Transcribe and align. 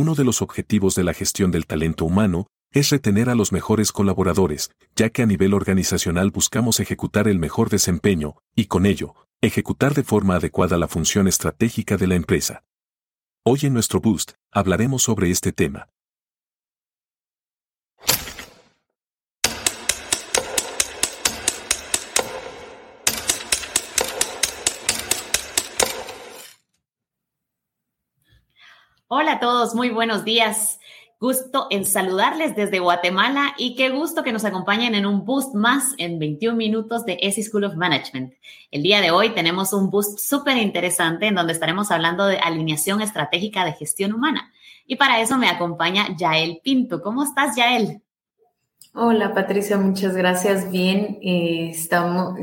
Uno 0.00 0.14
de 0.14 0.24
los 0.24 0.40
objetivos 0.40 0.94
de 0.94 1.04
la 1.04 1.12
gestión 1.12 1.50
del 1.50 1.66
talento 1.66 2.06
humano 2.06 2.46
es 2.72 2.88
retener 2.88 3.28
a 3.28 3.34
los 3.34 3.52
mejores 3.52 3.92
colaboradores, 3.92 4.70
ya 4.96 5.10
que 5.10 5.20
a 5.20 5.26
nivel 5.26 5.52
organizacional 5.52 6.30
buscamos 6.30 6.80
ejecutar 6.80 7.28
el 7.28 7.38
mejor 7.38 7.68
desempeño, 7.68 8.36
y 8.56 8.64
con 8.64 8.86
ello, 8.86 9.14
ejecutar 9.42 9.92
de 9.92 10.02
forma 10.02 10.36
adecuada 10.36 10.78
la 10.78 10.88
función 10.88 11.28
estratégica 11.28 11.98
de 11.98 12.06
la 12.06 12.14
empresa. 12.14 12.62
Hoy 13.44 13.58
en 13.64 13.74
nuestro 13.74 14.00
Boost, 14.00 14.32
hablaremos 14.50 15.02
sobre 15.02 15.30
este 15.30 15.52
tema. 15.52 15.90
Hola 29.12 29.32
a 29.32 29.40
todos, 29.40 29.74
muy 29.74 29.90
buenos 29.90 30.24
días. 30.24 30.78
Gusto 31.18 31.66
en 31.70 31.84
saludarles 31.84 32.54
desde 32.54 32.78
Guatemala 32.78 33.54
y 33.58 33.74
qué 33.74 33.90
gusto 33.90 34.22
que 34.22 34.30
nos 34.30 34.44
acompañen 34.44 34.94
en 34.94 35.04
un 35.04 35.24
boost 35.24 35.52
más 35.52 35.94
en 35.98 36.20
21 36.20 36.56
minutos 36.56 37.04
de 37.04 37.18
ESI 37.20 37.42
School 37.42 37.64
of 37.64 37.74
Management. 37.74 38.34
El 38.70 38.84
día 38.84 39.00
de 39.00 39.10
hoy 39.10 39.30
tenemos 39.30 39.72
un 39.72 39.90
boost 39.90 40.20
súper 40.20 40.58
interesante 40.58 41.26
en 41.26 41.34
donde 41.34 41.52
estaremos 41.52 41.90
hablando 41.90 42.24
de 42.24 42.38
alineación 42.38 43.02
estratégica 43.02 43.64
de 43.64 43.72
gestión 43.72 44.12
humana. 44.12 44.52
Y 44.86 44.94
para 44.94 45.20
eso 45.20 45.38
me 45.38 45.48
acompaña 45.48 46.16
Yael 46.16 46.60
Pinto. 46.62 47.02
¿Cómo 47.02 47.24
estás, 47.24 47.56
Yael? 47.56 48.02
Hola, 48.94 49.34
Patricia, 49.34 49.76
muchas 49.76 50.14
gracias. 50.14 50.70
Bien, 50.70 51.18
eh, 51.20 51.70
estamos, 51.72 52.38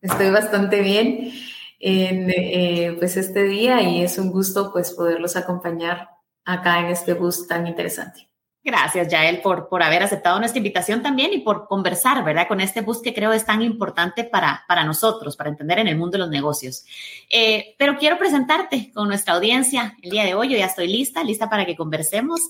estoy 0.00 0.30
bastante 0.30 0.80
bien 0.80 1.32
en 1.78 2.30
eh, 2.30 2.96
pues 2.98 3.16
este 3.16 3.44
día 3.44 3.82
y 3.82 4.02
es 4.02 4.18
un 4.18 4.30
gusto 4.30 4.72
pues 4.72 4.92
poderlos 4.92 5.36
acompañar 5.36 6.08
acá 6.44 6.80
en 6.80 6.86
este 6.86 7.14
bus 7.14 7.46
tan 7.46 7.66
interesante. 7.66 8.30
Gracias, 8.66 9.06
Yael, 9.06 9.42
por, 9.42 9.68
por 9.68 9.80
haber 9.84 10.02
aceptado 10.02 10.40
nuestra 10.40 10.58
invitación 10.58 11.00
también 11.00 11.32
y 11.32 11.38
por 11.38 11.68
conversar, 11.68 12.24
¿verdad? 12.24 12.48
Con 12.48 12.60
este 12.60 12.80
bus 12.80 13.00
que 13.00 13.14
creo 13.14 13.32
es 13.32 13.44
tan 13.44 13.62
importante 13.62 14.24
para, 14.24 14.64
para 14.66 14.82
nosotros, 14.82 15.36
para 15.36 15.50
entender 15.50 15.78
en 15.78 15.86
el 15.86 15.96
mundo 15.96 16.18
de 16.18 16.24
los 16.24 16.30
negocios. 16.30 16.84
Eh, 17.30 17.76
pero 17.78 17.96
quiero 17.96 18.18
presentarte 18.18 18.90
con 18.92 19.06
nuestra 19.06 19.34
audiencia 19.34 19.96
el 20.02 20.10
día 20.10 20.24
de 20.24 20.34
hoy. 20.34 20.48
Yo 20.48 20.58
ya 20.58 20.66
estoy 20.66 20.88
lista, 20.88 21.22
lista 21.22 21.48
para 21.48 21.64
que 21.64 21.76
conversemos 21.76 22.40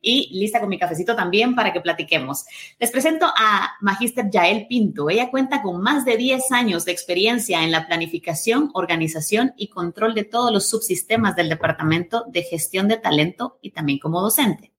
y 0.00 0.30
lista 0.32 0.60
con 0.60 0.70
mi 0.70 0.78
cafecito 0.78 1.14
también 1.14 1.54
para 1.54 1.74
que 1.74 1.82
platiquemos. 1.82 2.46
Les 2.78 2.90
presento 2.90 3.26
a 3.26 3.72
Magister 3.82 4.30
Yael 4.30 4.68
Pinto. 4.68 5.10
Ella 5.10 5.30
cuenta 5.30 5.60
con 5.60 5.82
más 5.82 6.06
de 6.06 6.16
10 6.16 6.52
años 6.52 6.86
de 6.86 6.92
experiencia 6.92 7.62
en 7.62 7.70
la 7.70 7.86
planificación, 7.86 8.70
organización 8.72 9.52
y 9.58 9.68
control 9.68 10.14
de 10.14 10.24
todos 10.24 10.50
los 10.50 10.70
subsistemas 10.70 11.36
del 11.36 11.50
Departamento 11.50 12.24
de 12.28 12.44
Gestión 12.44 12.88
de 12.88 12.96
Talento 12.96 13.58
y 13.60 13.72
también 13.72 13.98
como 13.98 14.22
docente. 14.22 14.72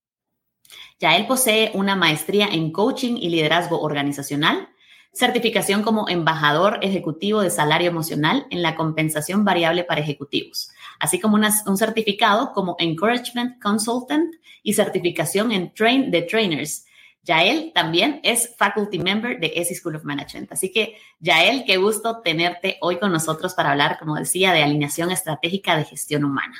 Ya 1.00 1.16
él 1.16 1.28
posee 1.28 1.72
una 1.74 1.96
maestría 1.96 2.48
en 2.48 2.72
coaching 2.72 3.18
y 3.18 3.30
liderazgo 3.30 3.82
organizacional, 3.82 4.70
certificación 5.14 5.84
como 5.84 6.10
embajador 6.10 6.80
ejecutivo 6.82 7.42
de 7.42 7.50
salario 7.50 7.90
emocional 7.90 8.46
en 8.50 8.62
la 8.62 8.76
compensación 8.76 9.46
variable 9.46 9.84
para 9.84 10.02
ejecutivos, 10.02 10.72
así 11.00 11.20
como 11.20 11.38
un 11.38 11.78
certificado 11.78 12.52
como 12.54 12.76
Encouragement 12.80 13.62
Consultant 13.62 14.36
y 14.64 14.74
certificación 14.74 15.52
en 15.52 15.74
Train 15.74 16.12
the 16.12 16.24
Trainers. 16.24 16.86
Yael 17.24 17.74
también 17.74 18.20
es 18.24 18.56
faculty 18.58 19.00
member 19.00 19.40
de 19.40 19.52
ESI 19.56 19.76
School 19.76 19.98
of 19.98 20.04
Management. 20.04 20.52
Así 20.52 20.72
que, 20.72 20.98
Yael, 21.20 21.66
qué 21.66 21.78
gusto 21.78 22.22
tenerte 22.22 22.78
hoy 22.82 23.00
con 23.00 23.12
nosotros 23.12 23.54
para 23.54 23.72
hablar, 23.72 24.00
como 24.00 24.16
decía, 24.16 24.54
de 24.54 24.64
alineación 24.64 25.12
estratégica 25.12 25.76
de 25.76 25.84
gestión 25.84 26.24
humana. 26.24 26.56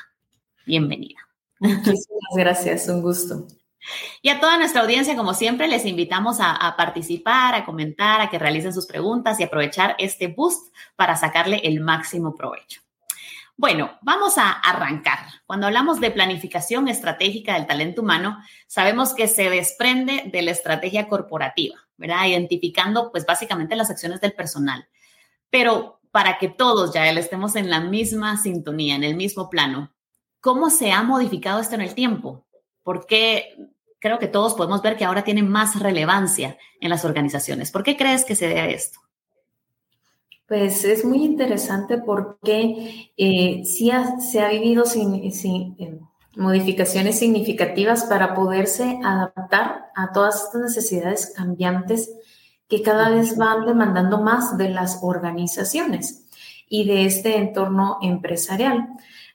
Bienvenida. 0.66 1.20
Muchísimas 1.60 2.34
gracias, 2.36 2.88
un 2.88 3.02
gusto. 3.02 3.46
Y 4.22 4.28
a 4.30 4.40
toda 4.40 4.58
nuestra 4.58 4.82
audiencia, 4.82 5.16
como 5.16 5.34
siempre, 5.34 5.68
les 5.68 5.86
invitamos 5.86 6.38
a, 6.40 6.74
participar, 6.76 7.54
a 7.54 7.64
comentar, 7.64 8.20
a 8.20 8.30
que 8.30 8.38
realicen 8.38 8.74
sus 8.74 8.86
preguntas 8.86 9.38
y 9.38 9.44
aprovechar 9.44 9.94
este 9.98 10.28
boost 10.28 10.74
para 10.96 11.16
sacarle 11.16 11.60
el 11.64 11.80
máximo 11.80 12.34
provecho. 12.34 12.80
Bueno, 13.56 13.98
vamos 14.02 14.38
a 14.38 14.52
arrancar. 14.52 15.18
Cuando 15.46 15.66
hablamos 15.66 16.00
de 16.00 16.12
planificación 16.12 16.86
estratégica 16.86 17.54
del 17.54 17.66
talento 17.66 18.02
humano, 18.02 18.38
sabemos 18.68 19.14
que 19.14 19.26
se 19.26 19.50
desprende 19.50 20.30
de 20.32 20.42
la 20.42 20.52
estrategia 20.52 21.08
corporativa, 21.08 21.76
¿verdad? 21.96 22.26
Identificando, 22.26 23.10
pues, 23.10 23.26
básicamente 23.26 23.74
las 23.74 23.90
acciones 23.90 24.20
del 24.20 24.32
personal. 24.32 24.88
Pero 25.50 26.00
para 26.12 26.38
que 26.38 26.48
todos 26.48 26.94
ya 26.94 27.08
estemos 27.10 27.56
en 27.56 27.70
la 27.70 27.80
misma 27.80 28.36
sintonía, 28.36 28.94
en 28.94 29.04
el 29.04 29.16
mismo 29.16 29.50
plano, 29.50 29.92
¿cómo 30.40 30.70
se 30.70 30.92
ha 30.92 31.02
modificado 31.02 31.60
esto 31.60 31.74
en 31.74 31.82
el 31.82 31.94
tiempo? 31.94 32.46
¿Por 32.88 33.04
qué 33.04 33.68
creo 33.98 34.18
que 34.18 34.28
todos 34.28 34.54
podemos 34.54 34.80
ver 34.80 34.96
que 34.96 35.04
ahora 35.04 35.22
tiene 35.22 35.42
más 35.42 35.78
relevancia 35.78 36.56
en 36.80 36.88
las 36.88 37.04
organizaciones? 37.04 37.70
¿Por 37.70 37.82
qué 37.82 37.98
crees 37.98 38.24
que 38.24 38.34
se 38.34 38.48
debe 38.48 38.60
a 38.60 38.68
esto? 38.70 38.98
Pues 40.46 40.86
es 40.86 41.04
muy 41.04 41.22
interesante 41.22 41.98
porque 41.98 43.10
eh, 43.14 43.62
sí 43.66 43.90
se 44.20 44.40
ha 44.40 44.48
vivido 44.48 44.86
sin, 44.86 45.16
eh, 45.16 45.98
modificaciones 46.34 47.18
significativas 47.18 48.04
para 48.04 48.34
poderse 48.34 48.98
adaptar 49.04 49.90
a 49.94 50.10
todas 50.14 50.44
estas 50.44 50.62
necesidades 50.62 51.34
cambiantes 51.36 52.10
que 52.68 52.80
cada 52.80 53.10
vez 53.10 53.36
van 53.36 53.66
demandando 53.66 54.22
más 54.22 54.56
de 54.56 54.70
las 54.70 55.00
organizaciones 55.02 56.26
y 56.70 56.86
de 56.86 57.04
este 57.04 57.36
entorno 57.36 57.98
empresarial. 58.00 58.88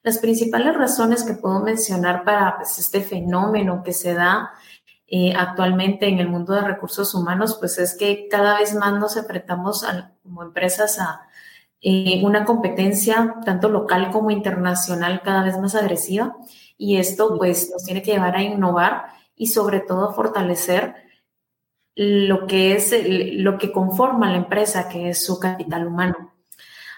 Las 0.04 0.18
principales 0.18 0.76
razones 0.76 1.24
que 1.24 1.34
puedo 1.34 1.62
mencionar 1.62 2.26
para 2.26 2.58
pues, 2.58 2.78
este 2.78 3.02
fenómeno 3.02 3.84
que 3.84 3.94
se 3.94 4.14
da 4.14 4.52
eh, 5.08 5.34
actualmente 5.36 6.08
en 6.08 6.20
el 6.20 6.28
mundo 6.28 6.54
de 6.54 6.62
recursos 6.62 7.16
humanos, 7.16 7.56
pues 7.58 7.78
es 7.78 7.96
que 7.96 8.28
cada 8.30 8.60
vez 8.60 8.76
más 8.76 8.94
nos 9.00 9.16
enfrentamos 9.16 9.86
como 10.22 10.44
empresas 10.44 11.00
a 11.00 11.22
eh, 11.82 12.22
una 12.24 12.46
competencia 12.46 13.36
tanto 13.46 13.70
local 13.70 14.10
como 14.12 14.32
internacional 14.32 15.22
cada 15.24 15.44
vez 15.44 15.58
más 15.58 15.76
agresiva 15.76 16.36
y 16.78 16.98
esto 16.98 17.38
pues 17.38 17.70
nos 17.72 17.84
tiene 17.84 18.02
que 18.02 18.14
llevar 18.14 18.36
a 18.36 18.42
innovar 18.42 19.06
y 19.36 19.48
sobre 19.48 19.82
todo 19.82 20.10
a 20.10 20.14
fortalecer 20.14 20.96
lo 21.96 22.48
que 22.48 22.74
es 22.76 22.94
lo 23.06 23.58
que 23.58 23.72
conforma 23.72 24.32
la 24.32 24.38
empresa, 24.38 24.90
que 24.90 25.10
es 25.10 25.26
su 25.26 25.40
capital 25.40 25.88
humano. 25.88 26.33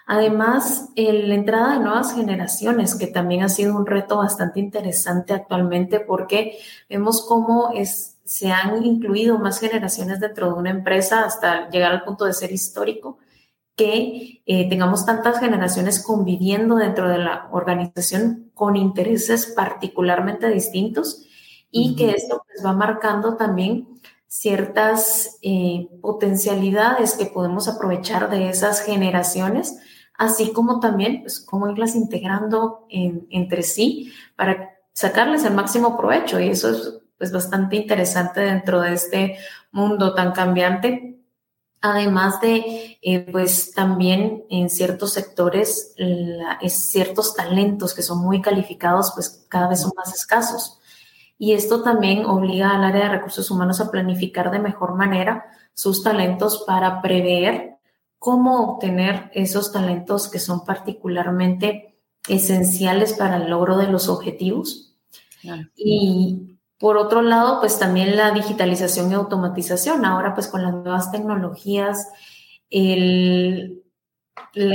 Además, 0.07 0.89
la 0.95 1.33
entrada 1.33 1.73
de 1.73 1.79
nuevas 1.79 2.13
generaciones, 2.13 2.93
que 2.93 3.07
también 3.07 3.41
ha 3.43 3.49
sido 3.49 3.75
un 3.75 3.87
reto 3.87 4.17
bastante 4.17 4.59
interesante 4.59 5.33
actualmente 5.33 5.99
porque 5.99 6.59
vemos 6.87 7.25
cómo 7.27 7.71
es, 7.73 8.17
se 8.23 8.51
han 8.51 8.85
incluido 8.85 9.39
más 9.39 9.59
generaciones 9.59 10.19
dentro 10.19 10.47
de 10.47 10.59
una 10.59 10.69
empresa 10.69 11.25
hasta 11.25 11.69
llegar 11.69 11.91
al 11.91 12.03
punto 12.03 12.25
de 12.25 12.33
ser 12.33 12.51
histórico, 12.51 13.17
que 13.75 14.43
eh, 14.45 14.69
tengamos 14.69 15.05
tantas 15.07 15.39
generaciones 15.39 16.01
conviviendo 16.01 16.75
dentro 16.75 17.09
de 17.09 17.17
la 17.17 17.49
organización 17.51 18.51
con 18.53 18.75
intereses 18.75 19.47
particularmente 19.47 20.47
distintos 20.49 21.25
y 21.71 21.95
que 21.95 22.11
esto 22.11 22.43
pues, 22.45 22.63
va 22.65 22.73
marcando 22.73 23.35
también 23.35 23.87
ciertas 24.27 25.39
eh, 25.41 25.89
potencialidades 26.01 27.15
que 27.15 27.25
podemos 27.25 27.67
aprovechar 27.67 28.29
de 28.29 28.49
esas 28.49 28.81
generaciones 28.81 29.79
así 30.17 30.51
como 30.51 30.79
también 30.79 31.21
pues, 31.21 31.39
cómo 31.39 31.69
irlas 31.69 31.95
integrando 31.95 32.87
entre 32.89 33.63
sí 33.63 34.11
para 34.35 34.77
sacarles 34.93 35.43
el 35.43 35.53
máximo 35.53 35.97
provecho. 35.97 36.39
Y 36.39 36.49
eso 36.49 36.69
es 36.69 36.99
pues, 37.17 37.31
bastante 37.31 37.75
interesante 37.75 38.41
dentro 38.41 38.81
de 38.81 38.93
este 38.93 39.37
mundo 39.71 40.13
tan 40.13 40.31
cambiante. 40.31 41.19
Además 41.81 42.41
de, 42.41 42.97
eh, 43.01 43.19
pues 43.31 43.71
también 43.73 44.43
en 44.49 44.69
ciertos 44.69 45.13
sectores, 45.13 45.93
ciertos 46.67 47.35
talentos 47.35 47.93
que 47.93 48.01
son 48.01 48.19
muy 48.19 48.41
calificados, 48.41 49.11
pues 49.13 49.45
cada 49.49 49.67
vez 49.67 49.81
son 49.81 49.91
más 49.95 50.13
escasos. 50.15 50.79
Y 51.37 51.53
esto 51.53 51.83
también 51.83 52.25
obliga 52.25 52.71
al 52.71 52.83
área 52.83 53.03
de 53.03 53.17
recursos 53.17 53.51
humanos 53.51 53.81
a 53.81 53.91
planificar 53.91 54.49
de 54.49 54.59
mejor 54.59 54.95
manera 54.95 55.45
sus 55.73 56.01
talentos 56.01 56.63
para 56.65 57.01
prever 57.01 57.74
cómo 58.25 58.71
obtener 58.71 59.29
esos 59.35 59.71
talentos 59.71 60.27
que 60.29 60.39
son 60.39 60.65
particularmente 60.65 61.95
esenciales 62.27 63.13
para 63.13 63.37
el 63.37 63.51
logro 63.51 63.77
de 63.77 63.85
los 63.85 64.09
objetivos. 64.09 64.97
Y 65.75 66.57
por 66.79 66.97
otro 66.97 67.21
lado, 67.21 67.59
pues 67.59 67.77
también 67.77 68.15
la 68.15 68.31
digitalización 68.31 69.11
y 69.11 69.13
automatización. 69.13 70.05
Ahora, 70.05 70.33
pues 70.33 70.47
con 70.47 70.63
las 70.63 70.73
nuevas 70.73 71.11
tecnologías, 71.11 72.07
la 72.71 73.69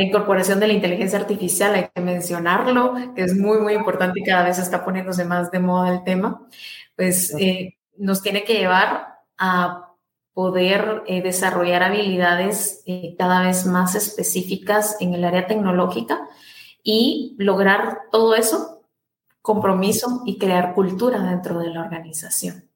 incorporación 0.00 0.60
de 0.60 0.68
la 0.68 0.74
inteligencia 0.74 1.18
artificial, 1.18 1.74
hay 1.74 1.88
que 1.92 2.02
mencionarlo, 2.02 2.94
que 3.16 3.24
es 3.24 3.36
muy, 3.36 3.58
muy 3.58 3.72
importante 3.72 4.20
y 4.20 4.22
cada 4.22 4.44
vez 4.44 4.60
está 4.60 4.84
poniéndose 4.84 5.24
más 5.24 5.50
de 5.50 5.58
moda 5.58 5.92
el 5.92 6.04
tema, 6.04 6.46
pues 6.94 7.34
eh, 7.36 7.76
nos 7.96 8.22
tiene 8.22 8.44
que 8.44 8.54
llevar 8.54 9.16
a 9.38 9.89
poder 10.32 11.02
eh, 11.06 11.22
desarrollar 11.22 11.82
habilidades 11.82 12.82
eh, 12.86 13.14
cada 13.18 13.42
vez 13.42 13.66
más 13.66 13.94
específicas 13.94 14.96
en 15.00 15.14
el 15.14 15.24
área 15.24 15.46
tecnológica 15.46 16.28
y 16.82 17.34
lograr 17.38 18.02
todo 18.10 18.34
eso 18.34 18.82
compromiso 19.42 20.22
y 20.26 20.38
crear 20.38 20.74
cultura 20.74 21.18
dentro 21.18 21.58
de 21.58 21.70
la 21.70 21.80
organización. 21.80 22.68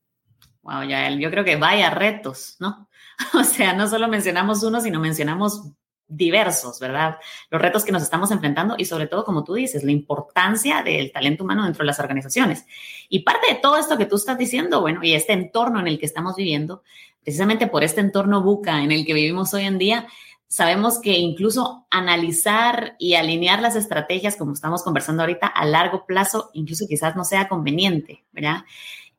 Wow, 0.62 0.82
ya, 0.84 1.10
yo 1.10 1.30
creo 1.30 1.44
que 1.44 1.56
vaya 1.56 1.90
retos, 1.90 2.56
¿no? 2.58 2.88
O 3.34 3.44
sea, 3.44 3.74
no 3.74 3.86
solo 3.86 4.08
mencionamos 4.08 4.62
uno, 4.62 4.80
sino 4.80 4.98
mencionamos 4.98 5.70
diversos, 6.06 6.80
¿verdad? 6.80 7.18
Los 7.50 7.60
retos 7.60 7.84
que 7.84 7.92
nos 7.92 8.02
estamos 8.02 8.30
enfrentando 8.30 8.74
y 8.76 8.84
sobre 8.84 9.06
todo, 9.06 9.24
como 9.24 9.44
tú 9.44 9.54
dices, 9.54 9.84
la 9.84 9.92
importancia 9.92 10.82
del 10.82 11.12
talento 11.12 11.44
humano 11.44 11.64
dentro 11.64 11.82
de 11.82 11.86
las 11.86 11.98
organizaciones. 11.98 12.66
Y 13.08 13.20
parte 13.20 13.54
de 13.54 13.60
todo 13.60 13.76
esto 13.76 13.96
que 13.96 14.06
tú 14.06 14.16
estás 14.16 14.36
diciendo, 14.36 14.80
bueno, 14.80 15.02
y 15.02 15.14
este 15.14 15.32
entorno 15.32 15.80
en 15.80 15.88
el 15.88 15.98
que 15.98 16.06
estamos 16.06 16.36
viviendo, 16.36 16.82
precisamente 17.24 17.66
por 17.66 17.82
este 17.82 18.00
entorno 18.00 18.42
buca 18.42 18.82
en 18.82 18.92
el 18.92 19.04
que 19.04 19.14
vivimos 19.14 19.54
hoy 19.54 19.64
en 19.64 19.78
día, 19.78 20.06
sabemos 20.46 21.00
que 21.00 21.18
incluso 21.18 21.86
analizar 21.90 22.94
y 22.98 23.14
alinear 23.14 23.60
las 23.60 23.74
estrategias, 23.74 24.36
como 24.36 24.52
estamos 24.52 24.84
conversando 24.84 25.22
ahorita, 25.22 25.46
a 25.46 25.64
largo 25.64 26.06
plazo, 26.06 26.50
incluso 26.52 26.86
quizás 26.88 27.16
no 27.16 27.24
sea 27.24 27.48
conveniente, 27.48 28.24
¿verdad? 28.30 28.64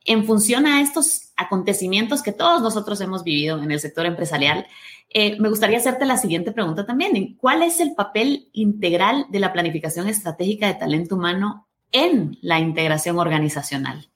En 0.06 0.24
función 0.24 0.68
a 0.68 0.82
estos 0.82 1.34
acontecimientos 1.36 2.22
que 2.22 2.32
todos 2.32 2.62
nosotros 2.62 3.02
hemos 3.02 3.24
vivido 3.24 3.62
en 3.62 3.72
el 3.72 3.80
sector 3.80 4.06
empresarial, 4.06 4.68
eh, 5.10 5.38
me 5.40 5.50
gustaría 5.50 5.78
hacerte 5.78 6.06
la 6.06 6.18
siguiente 6.18 6.52
pregunta 6.52 6.86
también. 6.86 7.36
¿Cuál 7.36 7.64
es 7.64 7.80
el 7.80 7.96
papel 7.96 8.50
integral 8.54 9.26
de 9.30 9.40
la 9.40 9.52
planificación 9.52 10.08
estratégica 10.08 10.68
de 10.68 10.76
talento 10.76 11.16
humano 11.16 11.68
en 11.92 12.38
la 12.42 12.60
integración 12.60 13.18
organizacional? 13.18 14.10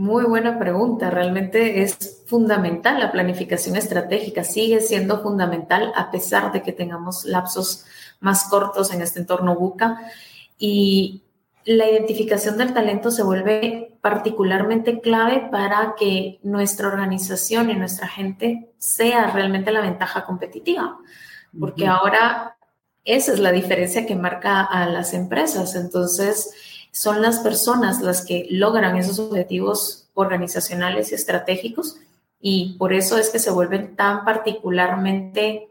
Muy 0.00 0.24
buena 0.24 0.58
pregunta. 0.58 1.10
Realmente 1.10 1.82
es 1.82 2.22
fundamental 2.24 2.98
la 2.98 3.12
planificación 3.12 3.76
estratégica. 3.76 4.44
Sigue 4.44 4.80
siendo 4.80 5.20
fundamental 5.20 5.92
a 5.94 6.10
pesar 6.10 6.52
de 6.52 6.62
que 6.62 6.72
tengamos 6.72 7.26
lapsos 7.26 7.84
más 8.18 8.44
cortos 8.44 8.94
en 8.94 9.02
este 9.02 9.20
entorno 9.20 9.56
buca. 9.56 10.00
Y 10.56 11.24
la 11.66 11.86
identificación 11.86 12.56
del 12.56 12.72
talento 12.72 13.10
se 13.10 13.22
vuelve 13.22 13.98
particularmente 14.00 15.02
clave 15.02 15.50
para 15.52 15.94
que 15.98 16.40
nuestra 16.42 16.88
organización 16.88 17.68
y 17.68 17.74
nuestra 17.74 18.08
gente 18.08 18.70
sea 18.78 19.26
realmente 19.26 19.70
la 19.70 19.82
ventaja 19.82 20.24
competitiva, 20.24 20.96
porque 21.58 21.86
ahora 21.86 22.56
esa 23.04 23.34
es 23.34 23.38
la 23.38 23.52
diferencia 23.52 24.06
que 24.06 24.16
marca 24.16 24.62
a 24.62 24.86
las 24.86 25.12
empresas. 25.12 25.74
Entonces, 25.74 26.69
son 26.92 27.22
las 27.22 27.40
personas 27.40 28.00
las 28.00 28.24
que 28.24 28.46
logran 28.50 28.96
esos 28.96 29.18
objetivos 29.18 30.08
organizacionales 30.14 31.12
y 31.12 31.14
estratégicos 31.14 31.96
y 32.40 32.76
por 32.78 32.92
eso 32.92 33.18
es 33.18 33.30
que 33.30 33.38
se 33.38 33.50
vuelve 33.50 33.78
tan 33.78 34.24
particularmente 34.24 35.68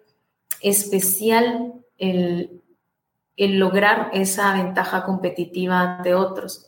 especial 0.61 1.73
el 1.97 2.59
el 3.39 3.57
lograr 3.57 4.09
esa 4.13 4.53
ventaja 4.53 5.05
competitiva 5.05 5.79
ante 5.79 6.13
otros. 6.13 6.67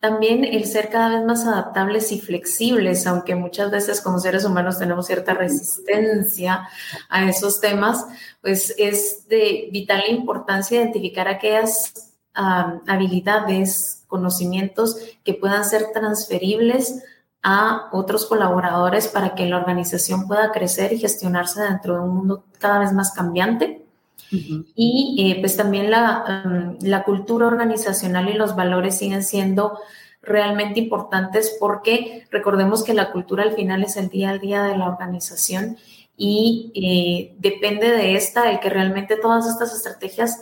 También 0.00 0.44
el 0.44 0.64
ser 0.64 0.88
cada 0.88 1.10
vez 1.10 1.26
más 1.26 1.46
adaptables 1.46 2.10
y 2.10 2.20
flexibles, 2.20 3.06
aunque 3.06 3.34
muchas 3.34 3.70
veces 3.70 4.00
como 4.00 4.18
seres 4.18 4.44
humanos 4.46 4.78
tenemos 4.78 5.06
cierta 5.06 5.34
resistencia 5.34 6.68
a 7.10 7.28
esos 7.28 7.60
temas, 7.60 8.06
pues 8.40 8.74
es 8.78 9.28
de 9.28 9.68
vital 9.70 10.04
importancia 10.08 10.80
identificar 10.80 11.28
aquellas 11.28 12.14
habilidades, 12.36 14.04
conocimientos 14.06 14.96
que 15.24 15.34
puedan 15.34 15.64
ser 15.64 15.86
transferibles 15.92 17.02
a 17.42 17.88
otros 17.92 18.26
colaboradores 18.26 19.08
para 19.08 19.34
que 19.34 19.46
la 19.46 19.58
organización 19.58 20.26
pueda 20.26 20.52
crecer 20.52 20.92
y 20.92 20.98
gestionarse 20.98 21.62
dentro 21.62 21.94
de 21.94 22.00
un 22.00 22.14
mundo 22.16 22.44
cada 22.58 22.80
vez 22.80 22.92
más 22.92 23.12
cambiante. 23.12 23.82
Y 24.28 25.16
eh, 25.18 25.40
pues 25.40 25.56
también 25.56 25.88
la, 25.88 26.42
um, 26.44 26.76
la, 26.80 27.04
cultura 27.04 27.46
organizacional 27.46 28.28
y 28.28 28.32
los 28.32 28.56
valores 28.56 28.98
siguen 28.98 29.22
siendo 29.22 29.78
realmente 30.20 30.80
importantes 30.80 31.56
porque 31.60 32.26
recordemos 32.32 32.82
que 32.82 32.92
la 32.92 33.12
cultura 33.12 33.44
al 33.44 33.52
final 33.52 33.84
es 33.84 33.96
el 33.96 34.08
día 34.08 34.30
a 34.30 34.38
día 34.38 34.64
de 34.64 34.76
la 34.76 34.88
organización 34.88 35.76
y 36.16 36.72
eh, 36.74 37.36
depende 37.38 37.90
de 37.90 38.16
esta 38.16 38.50
el 38.50 38.58
que 38.58 38.70
realmente 38.70 39.16
todas 39.16 39.46
estas 39.46 39.74
estrategias 39.74 40.40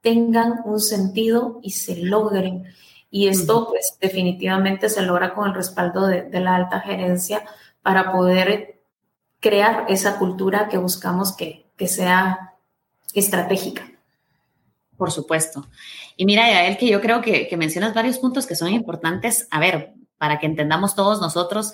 tengan 0.00 0.60
un 0.64 0.80
sentido 0.80 1.60
y 1.62 1.70
se 1.70 1.96
logren. 1.96 2.64
Y 3.10 3.28
esto 3.28 3.68
pues 3.68 3.96
definitivamente 4.00 4.88
se 4.88 5.02
logra 5.02 5.34
con 5.34 5.48
el 5.48 5.54
respaldo 5.54 6.06
de, 6.06 6.22
de 6.22 6.40
la 6.40 6.56
alta 6.56 6.80
gerencia 6.80 7.44
para 7.82 8.12
poder 8.12 8.80
crear 9.40 9.86
esa 9.88 10.18
cultura 10.18 10.68
que 10.68 10.78
buscamos 10.78 11.32
que, 11.32 11.66
que 11.76 11.88
sea 11.88 12.54
estratégica. 13.14 13.90
Por 14.96 15.12
supuesto. 15.12 15.68
Y 16.16 16.24
mira, 16.24 16.48
Yael, 16.50 16.76
que 16.76 16.88
yo 16.88 17.00
creo 17.00 17.22
que, 17.22 17.48
mencionas 17.56 17.94
varios 17.94 18.18
puntos 18.18 18.46
que 18.46 18.56
son 18.56 18.72
importantes, 18.72 19.46
a 19.50 19.60
ver, 19.60 19.94
para 20.18 20.40
que 20.40 20.46
entendamos 20.46 20.96
todos 20.96 21.20
nosotros 21.20 21.72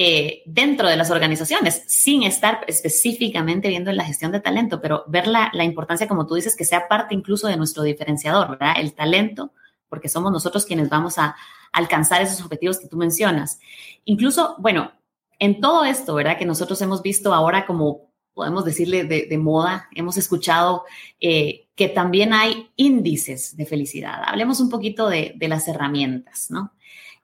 eh, 0.00 0.44
dentro 0.46 0.88
de 0.88 0.96
las 0.96 1.10
organizaciones, 1.10 1.82
sin 1.88 2.22
estar 2.22 2.60
específicamente 2.68 3.66
viendo 3.68 3.90
en 3.90 3.96
la 3.96 4.04
gestión 4.04 4.30
de 4.30 4.38
talento, 4.38 4.80
pero 4.80 5.02
ver 5.08 5.26
la, 5.26 5.50
la 5.52 5.64
importancia, 5.64 6.06
como 6.06 6.24
tú 6.24 6.36
dices, 6.36 6.54
que 6.54 6.64
sea 6.64 6.86
parte 6.86 7.16
incluso 7.16 7.48
de 7.48 7.56
nuestro 7.56 7.82
diferenciador, 7.82 8.50
¿verdad? 8.50 8.74
El 8.78 8.94
talento, 8.94 9.52
porque 9.88 10.08
somos 10.08 10.30
nosotros 10.30 10.66
quienes 10.66 10.88
vamos 10.88 11.18
a 11.18 11.34
alcanzar 11.72 12.22
esos 12.22 12.40
objetivos 12.40 12.78
que 12.78 12.86
tú 12.86 12.96
mencionas. 12.96 13.58
Incluso, 14.04 14.54
bueno, 14.60 14.92
en 15.40 15.60
todo 15.60 15.84
esto, 15.84 16.14
¿verdad? 16.14 16.38
Que 16.38 16.46
nosotros 16.46 16.80
hemos 16.80 17.02
visto 17.02 17.34
ahora 17.34 17.66
como 17.66 18.12
podemos 18.34 18.64
decirle, 18.64 19.02
de, 19.02 19.36
moda. 19.38 19.88
Hemos 19.96 20.16
escuchado 20.16 20.84
eh, 21.18 21.66
que 21.74 21.88
también 21.88 22.32
hay 22.32 22.70
índices 22.76 23.56
de 23.56 23.66
felicidad. 23.66 24.22
Hablemos 24.24 24.60
un 24.60 24.70
poquito 24.70 25.08
de, 25.08 25.36
las 25.40 25.66
herramientas, 25.66 26.52
¿no? 26.52 26.72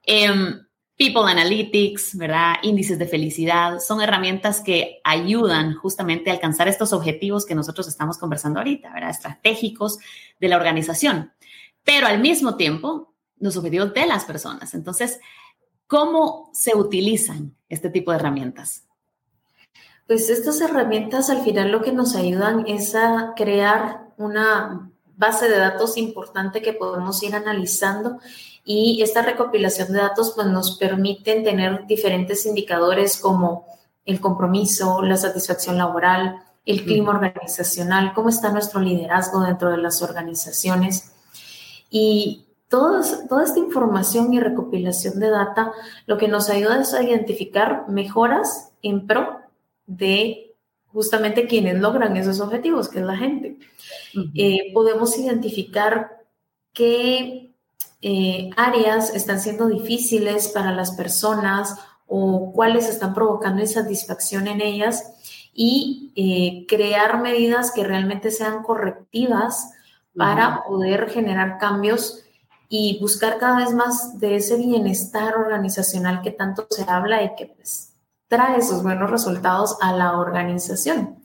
Em, 0.03 0.65
People 0.97 1.29
Analytics, 1.29 2.15
¿verdad? 2.17 2.55
Índices 2.63 2.97
de 2.97 3.05
felicidad 3.05 3.79
son 3.79 4.01
herramientas 4.01 4.61
que 4.61 5.01
ayudan 5.03 5.75
justamente 5.75 6.29
a 6.29 6.33
alcanzar 6.33 6.69
estos 6.69 6.93
objetivos 6.93 7.45
que 7.45 7.53
nosotros 7.53 7.87
estamos 7.87 8.17
conversando 8.17 8.59
ahorita, 8.59 8.93
¿verdad? 8.93 9.09
Estratégicos 9.09 9.99
de 10.39 10.47
la 10.47 10.55
organización, 10.55 11.33
pero 11.83 12.07
al 12.07 12.19
mismo 12.19 12.55
tiempo 12.55 13.13
los 13.39 13.57
objetivos 13.57 13.93
de 13.93 14.05
las 14.05 14.23
personas. 14.23 14.73
Entonces, 14.73 15.19
¿cómo 15.87 16.49
se 16.53 16.75
utilizan 16.75 17.55
este 17.67 17.89
tipo 17.89 18.11
de 18.11 18.17
herramientas? 18.17 18.85
Pues 20.07 20.29
estas 20.29 20.61
herramientas 20.61 21.29
al 21.29 21.43
final 21.43 21.71
lo 21.71 21.81
que 21.81 21.91
nos 21.91 22.15
ayudan 22.15 22.65
es 22.67 22.95
a 22.95 23.33
crear 23.35 24.13
una 24.17 24.91
base 25.17 25.49
de 25.49 25.57
datos 25.57 25.97
importante 25.97 26.61
que 26.61 26.73
podemos 26.73 27.21
ir 27.23 27.35
analizando 27.35 28.19
y 28.63 29.01
esta 29.03 29.21
recopilación 29.21 29.93
de 29.93 29.99
datos 29.99 30.33
pues 30.35 30.47
nos 30.47 30.77
permiten 30.77 31.43
tener 31.43 31.85
diferentes 31.85 32.45
indicadores 32.45 33.17
como 33.17 33.65
el 34.05 34.19
compromiso, 34.19 35.01
la 35.01 35.17
satisfacción 35.17 35.77
laboral, 35.77 36.43
el 36.65 36.83
clima 36.83 37.11
organizacional, 37.11 38.13
cómo 38.13 38.29
está 38.29 38.51
nuestro 38.51 38.81
liderazgo 38.81 39.41
dentro 39.41 39.69
de 39.69 39.77
las 39.77 40.01
organizaciones. 40.01 41.11
Y 41.91 42.45
toda 42.67 43.01
esta 43.43 43.59
información 43.59 44.33
y 44.33 44.39
recopilación 44.39 45.19
de 45.19 45.29
data 45.29 45.71
lo 46.07 46.17
que 46.17 46.27
nos 46.27 46.49
ayuda 46.49 46.81
es 46.81 46.93
a 46.93 47.03
identificar 47.03 47.87
mejoras 47.87 48.71
en 48.81 49.05
pro 49.05 49.39
de 49.85 50.54
justamente 50.95 51.45
quienes 51.45 51.77
logran 51.81 52.15
esos 52.15 52.39
objetivos, 52.39 52.87
que 52.87 52.99
es 52.99 53.05
la 53.05 53.17
gente. 53.17 53.57
Eh, 54.33 54.71
podemos 54.73 55.17
identificar 55.17 56.23
qué 56.71 57.53
eh, 58.01 58.49
áreas 58.55 59.13
están 59.13 59.41
siendo 59.41 59.67
difíciles 59.67 60.47
para 60.47 60.71
las 60.71 60.91
personas 60.91 61.75
o 62.07 62.53
cuáles 62.53 62.87
están 62.87 63.13
provocando 63.13 63.61
insatisfacción 63.61 64.47
en 64.47 64.61
ellas 64.61 65.03
y 65.53 66.13
eh, 66.15 66.65
crear 66.65 67.21
medidas 67.21 67.71
que 67.71 67.83
realmente 67.83 68.31
sean 68.31 68.63
correctivas 68.63 69.73
para 70.15 70.63
poder 70.63 71.09
generar 71.09 71.57
cambios 71.57 72.23
y 72.69 72.99
buscar 73.01 73.37
cada 73.37 73.57
vez 73.57 73.73
más 73.73 74.17
de 74.17 74.37
ese 74.37 74.55
bienestar 74.55 75.35
organizacional 75.35 76.21
que 76.21 76.31
tanto 76.31 76.67
se 76.69 76.85
habla 76.87 77.21
y 77.21 77.35
que 77.35 77.47
pues 77.47 77.94
trae 78.27 78.57
esos 78.57 78.83
buenos 78.83 79.09
resultados 79.09 79.77
a 79.81 79.93
la 79.93 80.17
organización. 80.17 81.19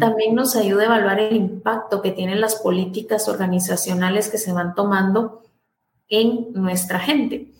También 0.00 0.34
nos 0.34 0.56
ayuda 0.56 0.82
a 0.82 0.86
evaluar 0.86 1.20
el 1.20 1.36
impacto 1.36 2.02
que 2.02 2.10
tienen 2.10 2.40
las 2.40 2.56
políticas 2.56 3.28
organizacionales 3.28 4.28
que 4.28 4.38
se 4.38 4.52
van 4.52 4.74
tomando 4.74 5.42
en 6.08 6.52
nuestra 6.52 6.98
gente. 6.98 7.52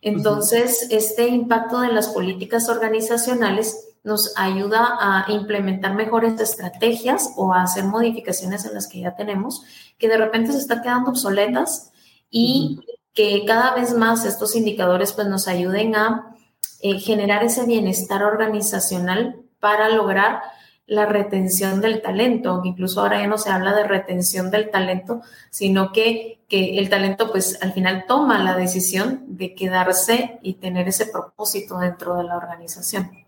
Entonces, 0.00 0.86
este 0.90 1.28
impacto 1.28 1.80
de 1.80 1.92
las 1.92 2.08
políticas 2.08 2.68
organizacionales 2.68 3.86
nos 4.04 4.32
ayuda 4.36 4.96
a 5.00 5.30
implementar 5.32 5.94
mejores 5.94 6.40
estrategias 6.40 7.32
o 7.36 7.52
a 7.52 7.64
hacer 7.64 7.84
modificaciones 7.84 8.64
en 8.64 8.72
las 8.72 8.86
que 8.86 9.00
ya 9.00 9.16
tenemos, 9.16 9.64
que 9.98 10.08
de 10.08 10.16
repente 10.16 10.52
se 10.52 10.58
están 10.58 10.80
quedando 10.80 11.10
obsoletas 11.10 11.90
y 12.30 12.80
que 13.12 13.44
cada 13.46 13.74
vez 13.74 13.94
más 13.94 14.24
estos 14.24 14.54
indicadores 14.54 15.12
pues 15.12 15.26
nos 15.26 15.48
ayuden 15.48 15.96
a 15.96 16.35
eh, 16.82 16.98
generar 16.98 17.44
ese 17.44 17.66
bienestar 17.66 18.22
organizacional 18.22 19.36
para 19.60 19.88
lograr 19.88 20.42
la 20.86 21.06
retención 21.06 21.80
del 21.80 22.00
talento, 22.00 22.62
incluso 22.64 23.00
ahora 23.00 23.20
ya 23.20 23.26
no 23.26 23.38
se 23.38 23.50
habla 23.50 23.74
de 23.74 23.84
retención 23.84 24.50
del 24.50 24.70
talento, 24.70 25.20
sino 25.50 25.92
que, 25.92 26.40
que 26.48 26.78
el 26.78 26.88
talento 26.88 27.32
pues 27.32 27.58
al 27.60 27.72
final 27.72 28.04
toma 28.06 28.42
la 28.42 28.56
decisión 28.56 29.24
de 29.26 29.54
quedarse 29.54 30.38
y 30.42 30.54
tener 30.54 30.86
ese 30.86 31.06
propósito 31.06 31.78
dentro 31.78 32.14
de 32.16 32.24
la 32.24 32.36
organización. 32.36 33.25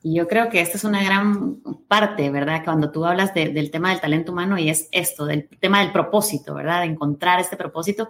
Y 0.00 0.14
yo 0.14 0.28
creo 0.28 0.48
que 0.48 0.60
esta 0.60 0.76
es 0.76 0.84
una 0.84 1.02
gran 1.02 1.56
parte, 1.88 2.30
¿verdad? 2.30 2.62
Cuando 2.64 2.92
tú 2.92 3.04
hablas 3.04 3.34
del 3.34 3.70
tema 3.72 3.90
del 3.90 4.00
talento 4.00 4.30
humano 4.30 4.56
y 4.56 4.70
es 4.70 4.88
esto, 4.92 5.26
del 5.26 5.48
tema 5.48 5.80
del 5.80 5.90
propósito, 5.90 6.54
¿verdad? 6.54 6.82
De 6.82 6.86
encontrar 6.86 7.40
este 7.40 7.56
propósito. 7.56 8.08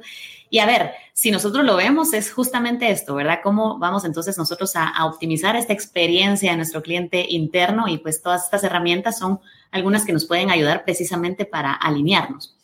Y 0.51 0.59
a 0.59 0.67
ver, 0.67 0.93
si 1.15 1.31
nosotros 1.31 1.65
lo 1.65 1.77
vemos, 1.77 2.13
es 2.13 2.31
justamente 2.31 2.91
esto, 2.91 3.15
¿verdad? 3.15 3.41
¿Cómo 3.43 3.79
vamos 3.79 4.05
entonces 4.05 4.37
nosotros 4.37 4.77
a, 4.77 4.87
a 4.87 5.07
optimizar 5.07 5.57
esta 5.57 5.73
experiencia 5.73 6.51
de 6.51 6.59
nuestro 6.59 6.83
cliente 6.83 7.25
interno? 7.27 7.89
Y 7.89 7.99
pues 7.99 8.21
todas 8.21 8.45
estas 8.45 8.65
herramientas 8.65 9.19
son 9.19 9.41
algunas 9.71 10.05
que 10.05 10.13
nos 10.13 10.27
pueden 10.27 10.51
ayudar 10.51 10.85
precisamente 10.85 11.47
para 11.47 11.73
alinearnos. 11.73 12.58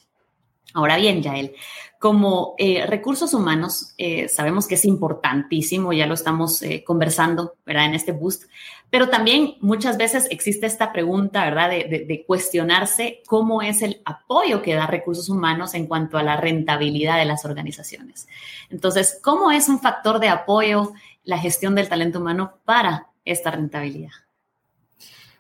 Ahora 0.75 0.97
bien, 0.97 1.23
Yael, 1.23 1.55
como 2.01 2.55
eh, 2.59 2.85
recursos 2.85 3.33
humanos, 3.33 3.95
eh, 3.97 4.29
sabemos 4.29 4.67
que 4.67 4.75
es 4.75 4.85
importantísimo, 4.85 5.93
ya 5.93 6.07
lo 6.07 6.15
estamos 6.15 6.61
eh, 6.63 6.83
conversando, 6.85 7.55
¿verdad? 7.65 7.87
En 7.87 7.95
este 7.95 8.11
boost, 8.11 8.45
pero 8.91 9.09
también 9.09 9.55
muchas 9.61 9.97
veces 9.97 10.27
existe 10.31 10.67
esta 10.67 10.93
pregunta, 10.93 11.45
¿verdad? 11.45 11.71
De, 11.71 12.05
de, 12.07 12.25
cuestionarse 12.27 13.23
cómo 13.27 13.63
es 13.63 13.83
el 13.83 14.03
apoyo 14.05 14.63
que 14.63 14.75
da 14.75 14.87
recursos 14.87 15.29
humanos 15.29 15.75
en 15.75 15.87
cuanto 15.87 16.19
a 16.19 16.25
la 16.25 16.37
rentabilidad 16.37 17.19
de 17.19 17.25
las 17.25 17.45
organizaciones. 17.45 18.27
Entonces, 18.69 19.19
¿cómo 19.23 19.53
es 19.53 19.69
un 19.69 19.81
factor 19.81 20.19
de 20.19 20.29
apoyo 20.29 20.93
la 21.23 21.39
gestión 21.39 21.75
del 21.77 21.89
talento 21.89 22.19
humano 22.19 22.59
para 22.65 23.07
esta 23.25 23.53
rentabilidad? 23.53 24.13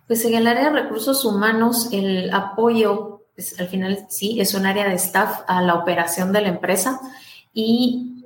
Pues 0.06 0.24
en 0.24 0.34
el 0.34 0.46
área 0.46 0.70
de 0.70 0.82
recursos 0.82 1.24
humanos, 1.24 1.88
el 1.92 2.32
apoyo 2.32 3.13
pues, 3.34 3.58
al 3.58 3.68
final 3.68 4.06
sí, 4.08 4.40
es 4.40 4.54
un 4.54 4.66
área 4.66 4.88
de 4.88 4.94
staff 4.94 5.40
a 5.46 5.62
la 5.62 5.74
operación 5.74 6.32
de 6.32 6.42
la 6.42 6.48
empresa. 6.48 7.00
¿Y 7.52 8.24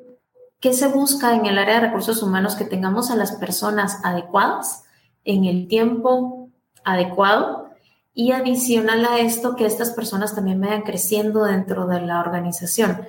qué 0.61 0.73
se 0.73 0.89
busca 0.89 1.35
en 1.35 1.47
el 1.47 1.59
área 1.59 1.77
de 1.77 1.87
recursos 1.87 2.23
humanos? 2.23 2.55
Que 2.55 2.65
tengamos 2.65 3.11
a 3.11 3.17
las 3.17 3.33
personas 3.33 4.01
adecuadas 4.05 4.85
en 5.25 5.45
el 5.45 5.69
tiempo 5.69 6.51
adecuado 6.85 7.69
y 8.15 8.33
adicional 8.33 9.05
a 9.05 9.21
esto, 9.21 9.55
que 9.55 9.67
estas 9.67 9.91
personas 9.91 10.35
también 10.35 10.61
vayan 10.61 10.83
creciendo 10.83 11.45
dentro 11.45 11.87
de 11.87 12.01
la 12.01 12.21
organización. 12.21 13.03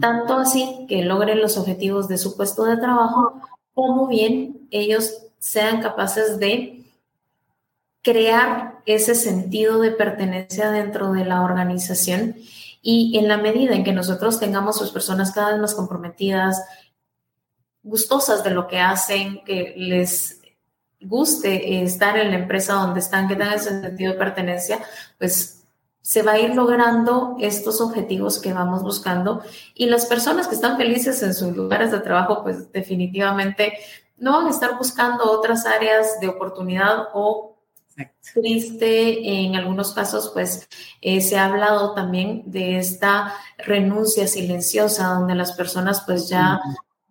Tanto 0.00 0.38
así 0.38 0.86
que 0.88 1.02
logren 1.02 1.40
los 1.40 1.58
objetivos 1.58 2.08
de 2.08 2.16
su 2.16 2.36
puesto 2.36 2.64
de 2.64 2.78
trabajo, 2.78 3.40
como 3.74 4.06
bien 4.06 4.66
ellos 4.70 5.26
sean 5.38 5.80
capaces 5.82 6.38
de 6.38 6.77
crear 8.02 8.80
ese 8.86 9.14
sentido 9.14 9.80
de 9.80 9.90
pertenencia 9.90 10.70
dentro 10.70 11.12
de 11.12 11.24
la 11.24 11.42
organización 11.42 12.36
y 12.80 13.18
en 13.18 13.28
la 13.28 13.36
medida 13.36 13.74
en 13.74 13.84
que 13.84 13.92
nosotros 13.92 14.40
tengamos 14.40 14.78
sus 14.78 14.90
personas 14.90 15.32
cada 15.32 15.52
vez 15.52 15.60
más 15.60 15.74
comprometidas, 15.74 16.62
gustosas 17.82 18.44
de 18.44 18.50
lo 18.50 18.68
que 18.68 18.78
hacen, 18.78 19.42
que 19.44 19.74
les 19.76 20.40
guste 21.00 21.82
estar 21.82 22.16
en 22.16 22.30
la 22.30 22.38
empresa 22.38 22.74
donde 22.74 23.00
están, 23.00 23.28
que 23.28 23.36
tengan 23.36 23.54
ese 23.54 23.80
sentido 23.80 24.12
de 24.12 24.18
pertenencia, 24.18 24.80
pues 25.18 25.66
se 26.00 26.22
va 26.22 26.32
a 26.32 26.38
ir 26.38 26.54
logrando 26.54 27.36
estos 27.38 27.80
objetivos 27.80 28.40
que 28.40 28.52
vamos 28.52 28.82
buscando. 28.82 29.42
Y 29.74 29.86
las 29.86 30.06
personas 30.06 30.48
que 30.48 30.54
están 30.54 30.76
felices 30.76 31.22
en 31.22 31.34
sus 31.34 31.54
lugares 31.54 31.90
de 31.90 32.00
trabajo, 32.00 32.42
pues 32.42 32.72
definitivamente 32.72 33.74
no 34.16 34.32
van 34.32 34.46
a 34.46 34.50
estar 34.50 34.78
buscando 34.78 35.30
otras 35.30 35.66
áreas 35.66 36.18
de 36.20 36.28
oportunidad 36.28 37.08
o 37.12 37.57
Triste, 38.34 39.44
en 39.44 39.56
algunos 39.56 39.92
casos, 39.92 40.30
pues 40.32 40.68
eh, 41.00 41.20
se 41.20 41.36
ha 41.36 41.46
hablado 41.46 41.94
también 41.94 42.42
de 42.46 42.78
esta 42.78 43.34
renuncia 43.58 44.26
silenciosa, 44.28 45.08
donde 45.08 45.34
las 45.34 45.52
personas 45.52 46.02
pues 46.06 46.28
ya 46.28 46.60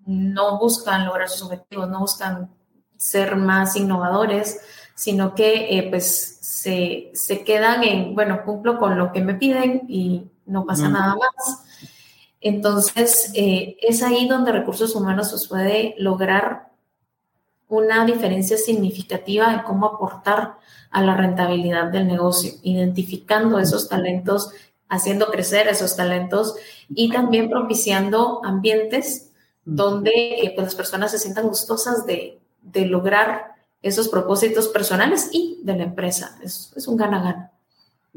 no 0.06 0.60
buscan 0.60 1.06
lograr 1.06 1.29
sus 1.29 1.44
objetivos, 1.44 1.89
no 1.89 2.00
buscan 2.00 2.50
ser 2.96 3.36
más 3.36 3.75
innovadores, 3.75 4.60
sino 4.96 5.36
que 5.36 5.77
eh, 5.77 5.88
pues 5.89 6.38
se, 6.41 7.12
se, 7.13 7.44
quedan 7.44 7.84
en, 7.84 8.15
bueno, 8.15 8.44
cumplo 8.44 8.79
con 8.79 8.98
lo 8.98 9.12
que 9.12 9.22
me 9.22 9.36
piden 9.36 9.84
y 9.88 10.32
no 10.46 10.65
pasa 10.65 10.89
nada 10.89 11.15
más. 11.15 11.63
Entonces, 12.39 13.32
eh, 13.36 13.77
es 13.82 14.01
ahí 14.03 14.27
donde 14.27 14.51
recursos 14.51 14.96
humanos 14.96 15.29
pues, 15.32 15.48
puede 15.48 15.96
lograr 15.98 16.67
una 17.70 18.06
diferencia 18.06 18.58
significativa 18.58 19.54
en 19.54 19.60
cómo 19.62 19.88
aportar 19.88 20.56
a 20.90 21.02
la 21.02 21.16
rentabilidad 21.16 21.86
del 21.92 22.08
negocio, 22.08 22.54
identificando 22.64 23.60
esos 23.60 23.90
talentos, 23.90 24.52
haciendo 24.90 25.28
crecer 25.28 25.68
esos 25.68 25.96
talentos 25.96 26.56
y 26.90 27.12
también 27.12 27.50
propiciando 27.50 28.42
ambientes 28.44 29.32
donde 29.66 30.12
eh, 30.12 30.54
pues, 30.56 30.66
las 30.66 30.76
personas 30.76 31.12
se 31.12 31.20
sientan 31.20 31.48
gustosas 31.48 32.06
de, 32.06 32.40
lograr 32.74 33.56
esos 33.82 34.08
propósitos 34.08 34.68
personales 34.68 35.30
y 35.32 35.60
de 35.64 35.76
la 35.76 35.84
empresa. 35.84 36.38
Es, 36.44 36.72
es 36.76 36.88
un 36.88 36.96
gana-gana. 36.96 37.52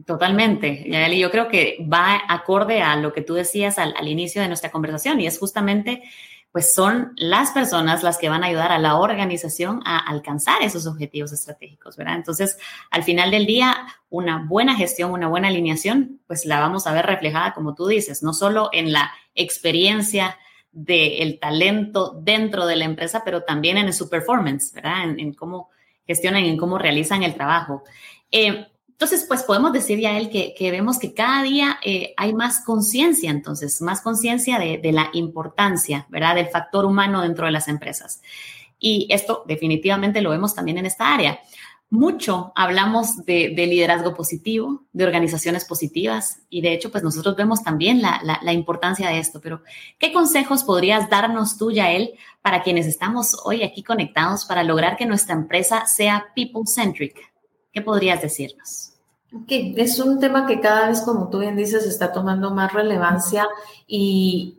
Totalmente, 0.07 0.85
Yaeli. 0.89 1.19
Yo 1.19 1.31
creo 1.31 1.49
que 1.49 1.79
va 1.91 2.21
acorde 2.29 2.83
a 2.83 2.97
lo 2.97 3.13
que 3.13 3.23
tú 3.23 3.35
decías 3.35 3.79
al, 3.79 3.95
al, 3.97 4.09
inicio 4.09 4.43
de 4.43 4.49
nuestra 4.49 4.71
conversación 4.71 5.21
y 5.21 5.27
es 5.27 5.39
justamente 5.39 6.03
pues 6.53 6.75
son 6.75 7.13
las 7.17 7.53
personas 7.53 8.03
las 8.03 8.19
que 8.19 8.29
van 8.29 8.43
a 8.43 8.49
ayudar 8.49 8.73
a 8.73 8.79
la 8.79 8.97
organización 8.97 9.81
a 9.85 9.99
alcanzar 9.99 10.63
esos 10.63 10.87
objetivos 10.87 11.33
estratégicos, 11.33 11.97
¿verdad? 11.97 12.17
Entonces, 12.17 12.59
al 12.91 13.05
final 13.05 13.31
del 13.31 13.47
día, 13.47 13.87
una 14.09 14.45
buena 14.49 14.75
gestión, 14.75 15.13
una 15.13 15.29
buena 15.29 15.49
alineación, 15.49 16.21
pues 16.27 16.45
la 16.47 16.59
vamos 16.59 16.87
a 16.87 16.93
ver 16.93 17.07
reflejada, 17.07 17.55
como 17.55 17.75
tú 17.75 17.87
dices, 17.87 18.23
no 18.23 18.33
solo 18.33 18.69
en 18.73 18.93
la 18.93 19.13
experiencia 19.35 20.39
del 20.73 21.39
talento 21.39 22.19
dentro 22.21 22.67
de 22.67 22.77
la 22.77 22.85
empresa, 22.85 23.23
pero 23.25 23.43
también 23.43 23.79
en 23.79 23.93
su 23.93 24.09
performance, 24.09 24.73
¿verdad? 24.73 25.19
En, 25.19 25.35
cómo 25.35 25.71
gestionan, 26.07 26.45
en 26.45 26.57
cómo 26.57 26.79
realizan 26.79 27.23
el 27.23 27.35
trabajo. 27.35 27.85
Eh, 28.31 28.67
entonces, 29.01 29.25
pues 29.27 29.45
podemos 29.45 29.73
decir 29.73 29.99
ya 29.99 30.19
él 30.19 30.29
que, 30.29 30.71
vemos 30.71 30.99
que 30.99 31.15
cada 31.15 31.43
día 31.43 31.79
eh, 31.83 32.13
hay 32.19 32.35
más 32.35 32.63
conciencia, 32.63 33.31
entonces, 33.31 33.81
más 33.81 34.03
conciencia 34.03 34.59
de, 34.59 34.93
la 34.93 35.09
importancia, 35.15 36.07
¿verdad?, 36.11 36.35
del 36.35 36.49
factor 36.49 36.85
humano 36.85 37.23
dentro 37.23 37.47
de 37.47 37.51
las 37.51 37.69
empresas. 37.69 38.21
Y 38.79 39.09
esto 39.09 39.43
definitivamente 39.49 40.21
lo 40.21 40.29
vemos 40.29 40.55
también 40.55 40.77
en 40.77 40.85
esta 40.85 41.15
área. 41.15 41.41
Mucho 41.89 42.53
hablamos 42.55 43.25
de, 43.25 43.55
liderazgo 43.57 44.15
positivo, 44.15 44.83
de 44.93 45.05
organizaciones 45.05 45.65
positivas, 45.65 46.43
y 46.51 46.61
de 46.61 46.75
hecho, 46.75 46.93
pues 46.93 47.03
nosotros 47.03 47.37
vemos 47.37 47.63
también 47.63 48.03
la, 48.03 48.53
importancia 48.53 49.09
de 49.09 49.19
esto. 49.19 49.41
Pero, 49.41 49.63
¿qué 49.99 50.13
consejos 50.13 50.63
podrías 50.63 51.09
darnos 51.09 51.57
tú, 51.57 51.73
Yael, 51.73 52.11
para 52.43 52.63
quienes 52.63 52.87
estamos 52.87 53.35
hoy 53.47 53.63
aquí 53.63 53.83
conectados 53.83 54.45
para 54.45 54.63
lograr 54.63 54.99
que 54.99 55.07
nuestra 55.07 55.35
empresa 55.35 55.87
sea 55.87 56.27
people-centric? 56.37 57.17
¿Qué 57.73 57.81
podrías 57.81 58.21
decirnos? 58.21 58.90
Okay. 59.33 59.75
Es 59.77 59.99
un 60.01 60.19
tema 60.19 60.47
que 60.47 60.61
cada 60.61 60.89
vez, 60.89 61.03
como 61.03 61.29
tú 61.29 61.39
bien 61.39 61.57
dices, 61.57 61.87
está 61.87 62.13
tomando 62.13 62.51
más 62.51 62.73
relevancia 62.73 63.49
y 63.87 64.59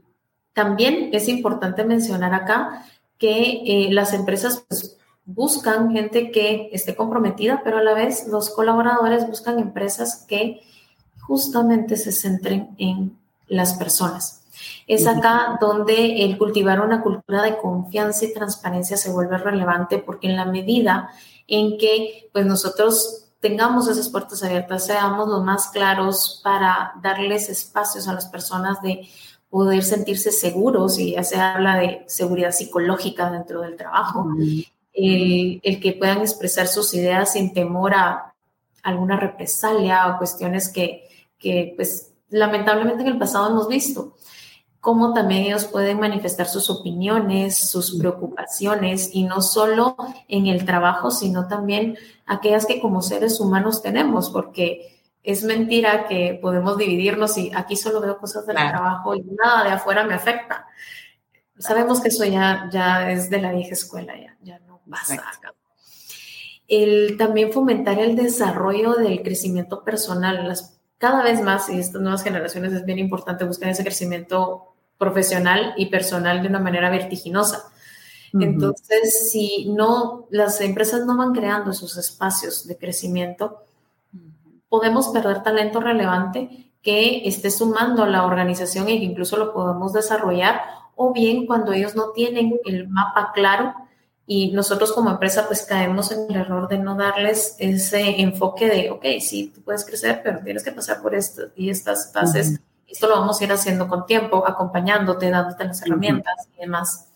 también 0.54 1.10
es 1.14 1.28
importante 1.28 1.84
mencionar 1.84 2.34
acá 2.34 2.86
que 3.18 3.62
eh, 3.66 3.88
las 3.92 4.14
empresas 4.14 4.64
pues, 4.68 4.98
buscan 5.26 5.92
gente 5.92 6.32
que 6.32 6.70
esté 6.72 6.96
comprometida, 6.96 7.62
pero 7.64 7.78
a 7.78 7.84
la 7.84 7.94
vez 7.94 8.28
los 8.28 8.50
colaboradores 8.50 9.28
buscan 9.28 9.60
empresas 9.60 10.26
que 10.28 10.62
justamente 11.22 11.98
se 11.98 12.12
centren 12.12 12.70
en 12.78 13.18
las 13.48 13.74
personas. 13.74 14.44
Es 14.88 15.08
acá 15.08 15.58
donde 15.60 16.24
el 16.24 16.38
cultivar 16.38 16.82
una 16.82 17.02
cultura 17.02 17.42
de 17.42 17.58
confianza 17.58 18.26
y 18.26 18.34
transparencia 18.34 18.98
se 18.98 19.12
vuelve 19.12 19.38
relevante 19.38 19.98
porque 19.98 20.28
en 20.28 20.36
la 20.36 20.46
medida 20.46 21.10
en 21.48 21.78
que 21.78 22.30
pues 22.32 22.46
nosotros 22.46 23.31
tengamos 23.42 23.88
esas 23.88 24.08
puertas 24.08 24.44
abiertas, 24.44 24.86
seamos 24.86 25.28
los 25.28 25.44
más 25.44 25.68
claros 25.70 26.40
para 26.44 26.94
darles 27.02 27.50
espacios 27.50 28.08
a 28.08 28.14
las 28.14 28.28
personas 28.28 28.82
de 28.82 29.10
poder 29.50 29.84
sentirse 29.84 30.32
seguros, 30.32 30.98
y 30.98 31.12
ya 31.12 31.24
se 31.24 31.36
habla 31.36 31.76
de 31.76 32.06
seguridad 32.08 32.52
psicológica 32.52 33.30
dentro 33.30 33.62
del 33.62 33.76
trabajo, 33.76 34.30
el, 34.94 35.80
que 35.82 35.94
puedan 36.00 36.22
expresar 36.22 36.68
sus 36.68 36.94
ideas 36.94 37.34
sin 37.34 37.52
temor 37.52 37.94
a 37.94 38.34
alguna 38.84 39.18
represalia 39.18 40.08
o 40.08 40.18
cuestiones 40.18 40.70
que, 40.70 41.04
que 41.38 41.74
pues 41.76 42.14
lamentablemente 42.30 43.02
en 43.02 43.10
el 43.10 43.18
pasado 43.18 43.50
hemos 43.50 43.68
visto 43.68 44.16
cómo 44.82 45.14
también 45.14 45.44
ellos 45.44 45.66
pueden 45.66 46.00
manifestar 46.00 46.48
sus 46.48 46.70
opiniones, 46.72 47.56
sus 47.56 47.98
preocupaciones, 48.00 49.12
y 49.14 49.24
no 49.24 49.42
solo 49.42 49.96
en 50.28 50.48
el 50.48 50.66
trabajo, 50.66 51.12
sino 51.12 51.48
también 51.48 51.98
aquellas 52.26 52.66
que 52.66 52.82
como 52.82 53.04
seres 53.04 53.40
humanos 53.40 53.84
tenemos, 53.84 54.32
porque 54.32 55.00
es 55.24 55.44
mentira 55.44 56.08
que 56.08 56.40
podemos 56.42 56.80
dividirnos 56.80 57.38
y 57.38 57.52
aquí 57.54 57.76
solo 57.76 58.02
veo 58.02 58.18
cosas 58.18 58.48
del 58.48 58.56
trabajo 58.56 59.14
y 59.16 59.22
nada 59.22 59.64
de 59.64 59.70
afuera 59.70 60.04
me 60.04 60.16
afecta. 60.16 60.66
Sabemos 61.60 62.02
que 62.02 62.08
eso 62.08 62.26
ya, 62.26 62.68
ya 62.72 63.12
es 63.12 63.30
de 63.30 63.40
la 63.40 63.52
vieja 63.52 63.74
escuela, 63.74 64.16
ya, 64.20 64.36
ya 64.42 64.58
no 64.66 64.82
pasa 64.90 65.14
acá. 65.14 65.54
el 66.68 67.18
también 67.20 67.54
fomentar 67.54 68.00
el 68.00 68.16
desarrollo 68.16 68.96
del 68.96 69.22
crecimiento 69.22 69.84
personal. 69.84 70.48
Las, 70.48 70.82
cada 70.98 71.22
vez 71.22 71.40
más, 71.44 71.70
y 71.70 71.78
estas 71.80 72.02
nuevas 72.02 72.24
generaciones 72.24 72.74
es 72.74 72.84
bien 72.84 72.98
importante 72.98 73.46
buscar 73.46 73.70
ese 73.70 73.84
crecimiento 73.84 74.71
profesional 75.02 75.74
y 75.78 75.88
personal 75.88 76.44
de 76.44 76.48
una 76.48 76.60
manera 76.60 76.92
vertiginosa. 76.92 77.72
Entonces, 78.40 79.32
si 79.32 79.66
no, 79.70 80.28
las 80.30 80.62
empresas 80.62 81.08
no 81.08 81.18
van 81.18 81.34
creando 81.34 81.72
esos 81.72 81.98
espacios 81.98 82.68
de 82.68 82.78
crecimiento, 82.78 83.64
podemos 84.70 85.08
perder 85.08 85.42
talento 85.42 85.80
relevante 85.80 86.72
que 86.84 87.28
esté 87.28 87.50
sumando 87.50 88.04
a 88.04 88.08
la 88.08 88.26
organización 88.26 88.90
e 88.90 88.94
incluso 88.94 89.38
lo 89.38 89.54
podemos 89.54 89.92
desarrollar, 89.92 90.62
o 90.96 91.12
bien 91.12 91.48
cuando 91.48 91.74
ellos 91.74 91.96
no 91.96 92.12
tienen 92.12 92.60
el 92.64 92.88
mapa 92.88 93.32
claro 93.34 93.74
y 94.28 94.52
nosotros 94.52 94.92
como 94.94 95.10
empresa 95.10 95.48
pues 95.48 95.64
caemos 95.64 96.12
en 96.12 96.30
el 96.30 96.42
error 96.42 96.68
de 96.68 96.78
no 96.78 96.96
darles 96.96 97.56
ese 97.58 98.22
enfoque 98.22 98.68
de, 98.68 98.92
ok, 98.92 99.06
sí, 99.20 99.52
tú 99.54 99.62
puedes 99.62 99.84
crecer, 99.84 100.22
pero 100.24 100.42
tienes 100.44 100.64
que 100.64 100.72
pasar 100.72 101.02
por 101.02 101.16
esto 101.16 101.48
y 101.56 101.72
estas 101.72 102.14
fases. 102.14 102.62
Esto 102.92 103.08
lo 103.08 103.20
vamos 103.20 103.40
a 103.40 103.44
ir 103.46 103.52
haciendo 103.52 103.88
con 103.88 104.06
tiempo, 104.06 104.46
acompañándote, 104.46 105.30
dándote 105.30 105.64
las 105.64 105.82
herramientas 105.82 106.48
y 106.58 106.62
demás. 106.62 107.08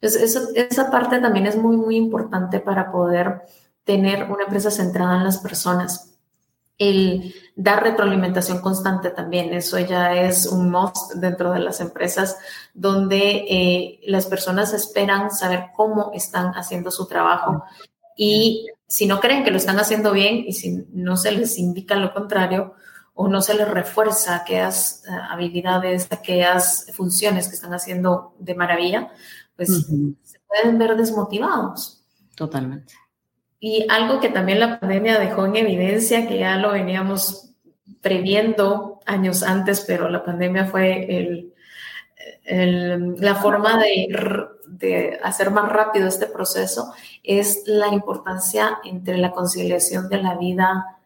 Entonces, 0.00 0.36
esa 0.54 0.90
parte 0.90 1.20
también 1.20 1.46
es 1.46 1.56
muy, 1.56 1.76
muy 1.76 1.96
importante 1.96 2.60
para 2.60 2.90
poder 2.90 3.42
tener 3.84 4.30
una 4.30 4.44
empresa 4.44 4.70
centrada 4.70 5.16
en 5.16 5.24
las 5.24 5.38
personas. 5.38 6.10
El 6.76 7.32
dar 7.54 7.84
retroalimentación 7.84 8.60
constante 8.60 9.10
también, 9.10 9.54
eso 9.54 9.78
ya 9.78 10.14
es 10.14 10.46
un 10.46 10.70
must 10.70 11.14
dentro 11.14 11.52
de 11.52 11.60
las 11.60 11.80
empresas 11.80 12.36
donde 12.74 13.46
eh, 13.48 14.00
las 14.06 14.26
personas 14.26 14.72
esperan 14.74 15.30
saber 15.30 15.66
cómo 15.76 16.10
están 16.12 16.52
haciendo 16.54 16.90
su 16.90 17.06
trabajo. 17.06 17.64
Y 18.16 18.66
si 18.86 19.06
no 19.06 19.20
creen 19.20 19.44
que 19.44 19.52
lo 19.52 19.56
están 19.56 19.78
haciendo 19.78 20.12
bien 20.12 20.44
y 20.46 20.52
si 20.52 20.84
no 20.92 21.16
se 21.16 21.30
les 21.32 21.58
indica 21.58 21.94
lo 21.94 22.12
contrario 22.12 22.74
o 23.14 23.28
no 23.28 23.40
se 23.40 23.54
les 23.54 23.68
refuerza 23.68 24.36
aquellas 24.36 25.04
eh, 25.06 25.10
habilidades, 25.30 26.08
aquellas 26.10 26.86
funciones 26.92 27.48
que 27.48 27.54
están 27.54 27.72
haciendo 27.72 28.34
de 28.38 28.54
maravilla, 28.54 29.12
pues 29.56 29.86
se 30.22 30.40
pueden 30.46 30.78
ver 30.78 30.96
desmotivados. 30.96 32.04
Totalmente. 32.34 32.94
Y 33.60 33.86
algo 33.88 34.20
que 34.20 34.28
también 34.28 34.60
la 34.60 34.80
pandemia 34.80 35.18
dejó 35.18 35.46
en 35.46 35.56
evidencia, 35.56 36.26
que 36.26 36.38
ya 36.38 36.56
lo 36.56 36.72
veníamos 36.72 37.52
previendo 38.00 39.00
años 39.06 39.42
antes, 39.42 39.84
pero 39.86 40.10
la 40.10 40.24
pandemia 40.24 40.66
fue 40.66 41.16
el, 41.16 41.54
la 42.44 43.36
forma 43.36 43.78
de, 43.78 44.08
de, 44.66 45.18
hacer 45.22 45.50
más 45.50 45.70
rápido 45.70 46.08
este 46.08 46.26
proceso, 46.26 46.92
es 47.22 47.62
la 47.66 47.88
importancia 47.88 48.78
entre 48.84 49.16
la 49.16 49.30
conciliación 49.30 50.08
de 50.08 50.22
la 50.22 50.36
vida 50.36 50.98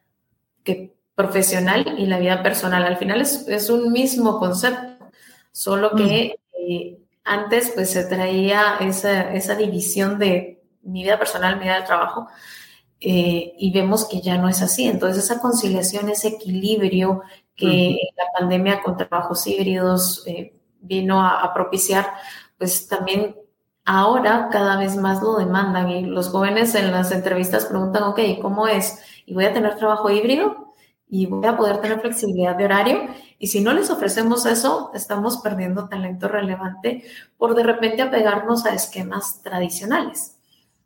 que, 0.65 0.98
profesional 1.18 1.96
y 1.98 2.06
la 2.06 2.20
vida 2.20 2.44
personal. 2.44 2.84
Al 2.84 2.96
final 2.96 3.20
es, 3.20 3.48
es 3.48 3.70
un 3.70 3.90
mismo 3.90 4.38
concepto, 4.38 5.04
solo 5.50 5.96
que 5.96 6.37
eh, 6.56 6.98
antes 7.25 7.72
pues 7.75 7.90
se 7.90 8.04
traía 8.04 8.76
esa, 8.78 9.34
esa 9.34 9.56
división 9.56 10.20
de 10.20 10.62
mi 10.82 11.02
vida 11.02 11.18
personal, 11.18 11.56
mi 11.56 11.64
vida 11.64 11.80
de 11.80 11.87
trabajo, 11.87 12.28
eh, 13.00 13.52
y 13.58 13.72
vemos 13.72 14.06
que 14.06 14.20
ya 14.20 14.38
no 14.38 14.48
es 14.48 14.62
así. 14.62 14.87
Entonces, 14.87 15.25
esa 15.25 15.40
conciliación, 15.40 16.08
ese 16.08 16.28
equilibrio 16.28 17.22
que 17.56 17.98
la 18.16 18.26
pandemia 18.38 18.80
con 18.84 18.96
trabajos 18.96 19.44
híbridos 19.48 20.22
eh, 20.25 20.54
vino 20.80 21.20
a, 21.20 21.52
propiciar, 21.52 22.12
pues 22.58 22.87
también 22.87 23.34
ahora 23.84 24.50
cada 24.52 24.78
vez 24.78 24.94
más 24.94 25.20
lo 25.20 25.37
demandan 25.37 25.90
y 25.90 26.04
los 26.04 26.28
jóvenes 26.28 26.76
en 26.76 26.92
las 26.92 27.10
entrevistas 27.10 27.64
preguntan, 27.64 28.04
ok, 28.04 28.20
¿cómo 28.40 28.68
es? 28.68 29.00
¿Y 29.26 29.34
voy 29.34 29.46
a 29.46 29.52
tener 29.52 29.75
trabajo 29.75 30.10
híbrido? 30.10 30.67
¿Y 31.11 31.27
voy 31.27 31.47
a 31.47 31.57
poder 31.57 31.81
tener 31.81 32.00
flexibilidad 32.00 32.57
de 32.57 32.65
horario? 32.65 33.00
Y 33.38 33.47
si 33.47 33.61
no 33.61 33.73
les 33.73 33.91
ofrecemos 33.91 34.45
eso, 34.47 34.91
estamos 34.95 35.38
perdiendo 35.38 35.88
talento 35.88 36.29
relevante 36.29 37.05
por 37.37 37.55
de 37.55 37.62
repente 37.62 38.03
apegarnos 38.03 38.66
a 38.66 38.75
esquemas 38.75 39.42
tradicionales. 39.42 40.37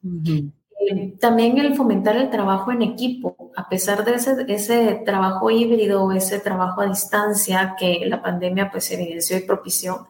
Eh, 0.05 1.15
también 1.21 1.59
el 1.59 1.75
fomentar 1.75 2.17
el 2.17 2.31
trabajo 2.31 2.73
en 2.73 2.83
equipo, 2.83 3.53
a 3.57 3.69
pesar 3.69 4.05
de 4.05 4.15
ese, 4.15 4.45
ese 4.49 5.03
trabajo 5.05 5.51
híbrido, 5.51 6.11
ese 6.13 6.41
trabajo 6.41 6.81
a 6.81 6.87
distancia 6.87 7.75
que 7.79 8.05
la 8.07 8.23
pandemia 8.23 8.71
pues 8.71 8.91
evidenció 8.91 9.37
y 9.37 9.43
propició, 9.43 10.09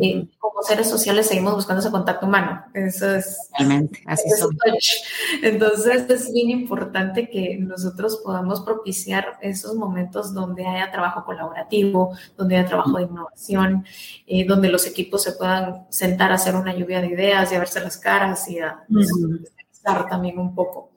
eh, 0.00 0.26
como 0.38 0.62
seres 0.62 0.88
sociales 0.88 1.26
seguimos 1.26 1.54
buscando 1.54 1.80
ese 1.80 1.90
contacto 1.90 2.26
humano. 2.26 2.64
Eso 2.74 3.14
es. 3.14 3.48
Realmente, 3.58 4.02
así 4.06 4.28
es. 4.28 5.04
Entonces 5.42 6.08
es 6.08 6.32
bien 6.32 6.50
importante 6.50 7.28
que 7.28 7.58
nosotros 7.58 8.20
podamos 8.24 8.60
propiciar 8.62 9.38
esos 9.42 9.74
momentos 9.74 10.32
donde 10.32 10.66
haya 10.66 10.90
trabajo 10.90 11.24
colaborativo, 11.24 12.16
donde 12.36 12.56
haya 12.56 12.68
trabajo 12.68 12.96
de 12.98 13.04
innovación, 13.04 13.84
eh, 14.26 14.46
donde 14.46 14.68
los 14.68 14.86
equipos 14.86 15.22
se 15.22 15.32
puedan 15.32 15.86
sentar 15.90 16.30
a 16.32 16.36
hacer 16.36 16.54
una 16.54 16.74
lluvia 16.74 17.00
de 17.00 17.08
ideas 17.08 17.50
y 17.52 17.54
a 17.54 17.58
verse 17.58 17.80
las 17.80 17.98
caras 17.98 18.48
y 18.48 18.58
a 18.58 18.84
uh 18.88 20.08
también 20.08 20.38
un 20.38 20.54
poco. 20.54 20.90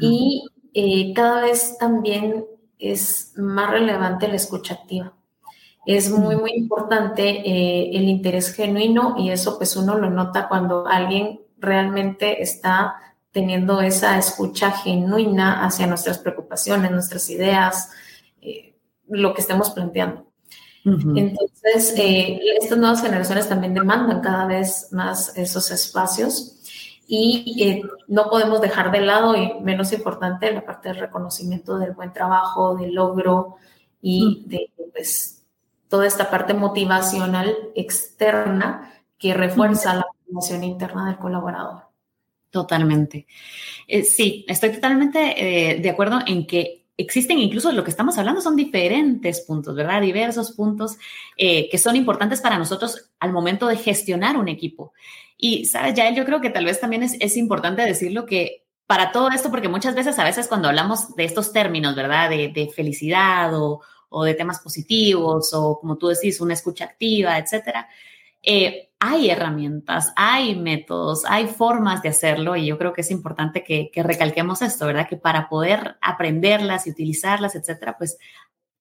Y 0.00 0.44
eh, 0.74 1.12
cada 1.14 1.42
vez 1.42 1.78
también 1.78 2.44
es 2.80 3.32
más 3.36 3.70
relevante 3.70 4.26
la 4.26 4.34
escucha 4.34 4.74
activa 4.74 5.12
es 5.84 6.10
muy, 6.10 6.36
muy 6.36 6.52
importante 6.52 7.28
eh, 7.28 7.90
el 7.92 8.04
interés 8.04 8.54
genuino 8.54 9.16
y 9.18 9.30
eso 9.30 9.58
pues 9.58 9.76
uno 9.76 9.98
lo 9.98 10.10
nota 10.10 10.48
cuando 10.48 10.86
alguien 10.86 11.40
realmente 11.58 12.42
está 12.42 12.96
teniendo 13.32 13.80
esa 13.80 14.18
escucha 14.18 14.70
genuina 14.70 15.64
hacia 15.64 15.86
nuestras 15.86 16.18
preocupaciones, 16.18 16.90
nuestras 16.90 17.28
ideas, 17.30 17.90
eh, 18.40 18.76
lo 19.08 19.34
que 19.34 19.40
estemos 19.40 19.70
planteando. 19.70 20.26
Entonces, 20.84 21.94
eh, 21.96 22.40
estas 22.60 22.76
nuevas 22.76 23.02
generaciones 23.02 23.48
también 23.48 23.72
demandan 23.72 24.20
cada 24.20 24.46
vez 24.46 24.88
más 24.90 25.36
esos 25.38 25.70
espacios 25.70 26.58
y 27.06 27.82
no 28.08 28.28
podemos 28.28 28.60
dejar 28.60 28.90
de 28.90 29.00
lado, 29.00 29.36
y 29.36 29.60
menos 29.60 29.92
importante, 29.92 30.50
la 30.50 30.64
parte 30.64 30.88
del 30.88 30.98
reconocimiento 30.98 31.78
del 31.78 31.92
buen 31.92 32.12
trabajo, 32.12 32.74
del 32.74 32.94
logro 32.94 33.56
y 34.00 34.42
de 34.46 34.72
pues, 34.92 35.41
toda 35.92 36.06
esta 36.06 36.30
parte 36.30 36.54
motivacional 36.54 37.54
externa 37.74 38.94
que 39.18 39.34
refuerza 39.34 39.92
la 39.92 40.06
motivación 40.22 40.64
interna 40.64 41.06
del 41.06 41.18
colaborador. 41.18 41.82
Totalmente. 42.48 43.26
Eh, 43.86 44.02
sí, 44.02 44.46
estoy 44.48 44.72
totalmente 44.72 45.18
eh, 45.36 45.80
de 45.82 45.90
acuerdo 45.90 46.20
en 46.26 46.46
que 46.46 46.86
existen 46.96 47.38
incluso 47.38 47.70
lo 47.72 47.84
que 47.84 47.90
estamos 47.90 48.16
hablando 48.16 48.40
son 48.40 48.56
diferentes 48.56 49.42
puntos, 49.42 49.76
¿verdad? 49.76 50.00
Diversos 50.00 50.52
puntos 50.52 50.96
eh, 51.36 51.68
que 51.68 51.76
son 51.76 51.94
importantes 51.94 52.40
para 52.40 52.56
nosotros 52.56 53.10
al 53.20 53.34
momento 53.34 53.66
de 53.66 53.76
gestionar 53.76 54.38
un 54.38 54.48
equipo. 54.48 54.94
Y, 55.36 55.66
¿sabes, 55.66 55.92
ya 55.92 56.10
yo 56.14 56.24
creo 56.24 56.40
que 56.40 56.48
tal 56.48 56.64
vez 56.64 56.80
también 56.80 57.02
es, 57.02 57.18
es 57.20 57.36
importante 57.36 57.82
decirlo 57.82 58.24
que 58.24 58.64
para 58.86 59.12
todo 59.12 59.28
esto, 59.28 59.50
porque 59.50 59.68
muchas 59.68 59.94
veces, 59.94 60.18
a 60.18 60.24
veces 60.24 60.48
cuando 60.48 60.68
hablamos 60.68 61.14
de 61.16 61.24
estos 61.24 61.52
términos, 61.52 61.94
¿verdad? 61.94 62.30
De, 62.30 62.48
de 62.48 62.70
felicidad 62.70 63.54
o, 63.54 63.82
o 64.12 64.24
de 64.24 64.34
temas 64.34 64.60
positivos 64.60 65.52
o 65.54 65.78
como 65.80 65.96
tú 65.96 66.08
decís, 66.08 66.40
una 66.40 66.54
escucha 66.54 66.84
activa, 66.84 67.38
etcétera. 67.38 67.88
Eh, 68.42 68.90
hay 68.98 69.30
herramientas, 69.30 70.12
hay 70.16 70.54
métodos, 70.54 71.24
hay 71.26 71.46
formas 71.46 72.02
de 72.02 72.10
hacerlo 72.10 72.54
y 72.56 72.66
yo 72.66 72.78
creo 72.78 72.92
que 72.92 73.00
es 73.00 73.10
importante 73.10 73.64
que, 73.64 73.90
recalquemos 74.02 74.62
esto, 74.62 74.86
¿verdad? 74.86 75.08
Que 75.08 75.16
para 75.16 75.48
poder 75.48 75.96
aprenderlas 76.00 76.86
y 76.86 76.90
utilizarlas, 76.90 77.54
etcétera, 77.56 77.96
pues 77.98 78.18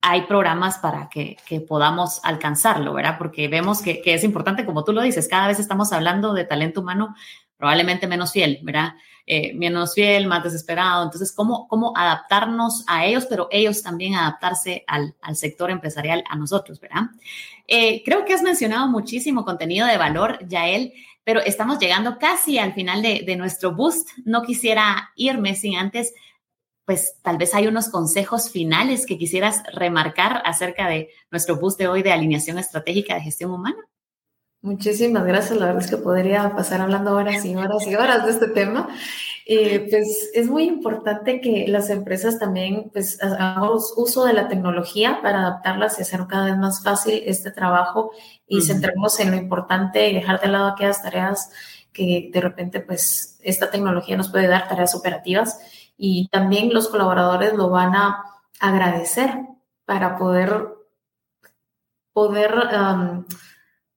hay 0.02 0.24
programas 0.24 0.78
para 0.78 1.10
que, 1.10 1.38
podamos 1.68 2.22
alcanzarlo, 2.24 2.94
¿verdad? 2.94 3.18
Porque 3.18 3.48
vemos 3.48 3.82
que, 3.82 4.02
que, 4.02 4.14
es 4.14 4.24
importante, 4.24 4.66
como 4.66 4.84
tú 4.84 4.94
lo 4.94 5.02
dices, 5.02 5.28
cada 5.28 5.48
vez 5.48 5.60
estamos 5.60 5.92
hablando 5.92 6.34
de 6.34 6.46
talento 6.46 6.82
humano 6.82 7.16
probablemente 7.58 8.08
menos 8.08 8.32
fiel, 8.32 8.60
¿verdad? 8.64 8.94
Eh, 9.28 9.54
menos 9.54 9.94
fiel, 9.94 10.28
más 10.28 10.44
desesperado. 10.44 11.04
Entonces, 11.04 11.32
¿cómo, 11.32 11.68
¿cómo 11.68 11.94
adaptarnos 11.96 12.84
a 12.88 13.06
ellos, 13.06 13.26
pero 13.28 13.48
ellos 13.52 13.82
también 13.82 14.16
adaptarse 14.16 14.84
al, 14.88 15.14
sector 15.36 15.72
empresarial, 15.72 16.24
a 16.30 16.36
nosotros, 16.36 16.80
¿verdad? 16.80 17.04
Eh, 17.68 18.04
creo 18.04 18.26
que 18.26 18.34
has 18.34 18.42
mencionado 18.42 18.88
muchísimo 18.88 19.46
contenido 19.46 19.88
de 19.88 19.98
valor, 19.98 20.40
Yael, 20.48 20.94
pero 21.24 21.40
estamos 21.40 21.80
llegando 21.80 22.18
casi 22.18 22.58
al 22.58 22.74
final 22.74 23.02
de, 23.02 23.24
de 23.26 23.36
nuestro 23.36 23.74
boost. 23.74 24.10
No 24.26 24.42
quisiera 24.42 25.12
irme 25.16 25.56
sin 25.56 25.76
antes 25.76 26.14
pues 26.86 27.16
tal 27.22 27.38
vez 27.38 27.54
hay 27.54 27.68
unos 27.68 27.88
consejos 27.88 28.50
finales 28.50 29.06
que 29.06 29.18
quisieras 29.18 29.64
remarcar 29.74 30.42
acerca 30.44 30.90
de 30.90 31.10
nuestro 31.30 31.56
boost 31.56 31.80
de 31.80 31.88
hoy 31.88 32.04
de 32.04 32.12
alineación 32.12 32.58
estratégica 32.58 33.16
de 33.16 33.22
gestión 33.22 33.52
humana. 33.52 33.78
Muchísimas 34.64 35.26
gracias. 35.26 35.60
La 35.60 35.66
verdad 35.68 35.84
es 35.84 35.90
que 35.90 35.98
podría 35.98 36.56
pasar 36.56 36.82
hablando 36.82 37.16
horas 37.16 37.44
y 37.46 37.56
horas 37.56 37.88
y 37.88 37.96
horas 37.96 38.26
de 38.26 38.32
este 38.32 38.48
tema. 38.48 38.90
Eh, 39.48 39.88
pues 39.90 40.30
es 40.36 40.48
muy 40.48 40.66
importante 40.66 41.42
que 41.42 41.66
las 41.68 41.90
empresas 41.90 42.38
también 42.38 42.92
pues 42.94 43.22
hagamos 43.24 43.94
uso 43.98 44.24
de 44.24 44.34
la 44.34 44.48
tecnología 44.48 45.20
para 45.24 45.40
adaptarlas 45.40 45.98
y 45.98 46.04
hacer 46.04 46.28
cada 46.28 46.46
vez 46.46 46.58
más 46.58 46.84
fácil 46.84 47.24
este 47.26 47.50
trabajo 47.50 48.12
y 48.48 48.62
centrarnos 48.62 49.20
en 49.20 49.32
lo 49.32 49.38
importante 49.38 50.08
y 50.08 50.14
dejar 50.14 50.40
de 50.40 50.48
lado 50.48 50.68
aquellas 50.68 51.02
tareas 51.02 51.52
que 51.92 52.30
de 52.32 52.40
repente 52.40 52.82
pues 52.82 53.40
esta 53.42 53.72
tecnología 53.72 54.16
nos 54.16 54.30
puede 54.30 54.48
dar 54.48 54.68
tareas 54.68 54.94
operativas 54.94 55.60
y 55.98 56.30
también 56.30 56.72
los 56.72 56.88
colaboradores 56.88 57.54
lo 57.54 57.70
van 57.70 57.96
a 57.96 58.24
agradecer 58.60 59.32
para 59.86 60.18
poder, 60.18 60.68
poder 62.14 62.54
um, 62.74 63.26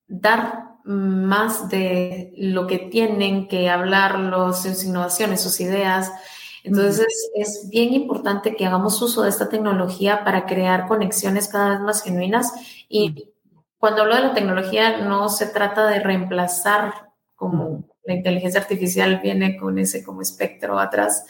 dar 0.07 0.75
más 0.85 1.69
de 1.71 2.33
lo 2.37 2.67
que 2.67 2.79
tienen 2.79 3.49
que 3.49 3.71
hablar, 3.71 4.19
los, 4.19 4.63
sus 4.63 4.85
innovaciones, 4.85 5.41
sus 5.41 5.61
ideas. 5.61 6.13
Entonces 6.63 7.31
es 7.35 7.69
bien 7.71 7.93
importante 7.95 8.55
que 8.57 8.67
hagamos 8.67 9.01
uso 9.01 9.23
de 9.23 9.31
esta 9.31 9.49
tecnología 9.49 10.25
para 10.25 10.47
crear 10.47 10.87
conexiones 10.87 11.49
cada 11.49 11.71
vez 11.71 11.81
más 11.81 12.03
genuinas. 12.03 12.53
Y 12.89 13.33
cuando 13.79 14.03
hablo 14.03 14.17
de 14.17 14.23
la 14.23 14.35
tecnología 14.35 14.99
no 14.99 15.29
se 15.29 15.47
trata 15.47 15.87
de 15.87 16.01
reemplazar 16.01 17.11
como 17.35 17.85
la 18.05 18.15
inteligencia 18.15 18.61
artificial 18.61 19.21
viene 19.23 19.57
con 19.57 19.79
ese 19.79 20.05
como 20.05 20.23
espectro 20.23 20.79
atrás, 20.79 21.27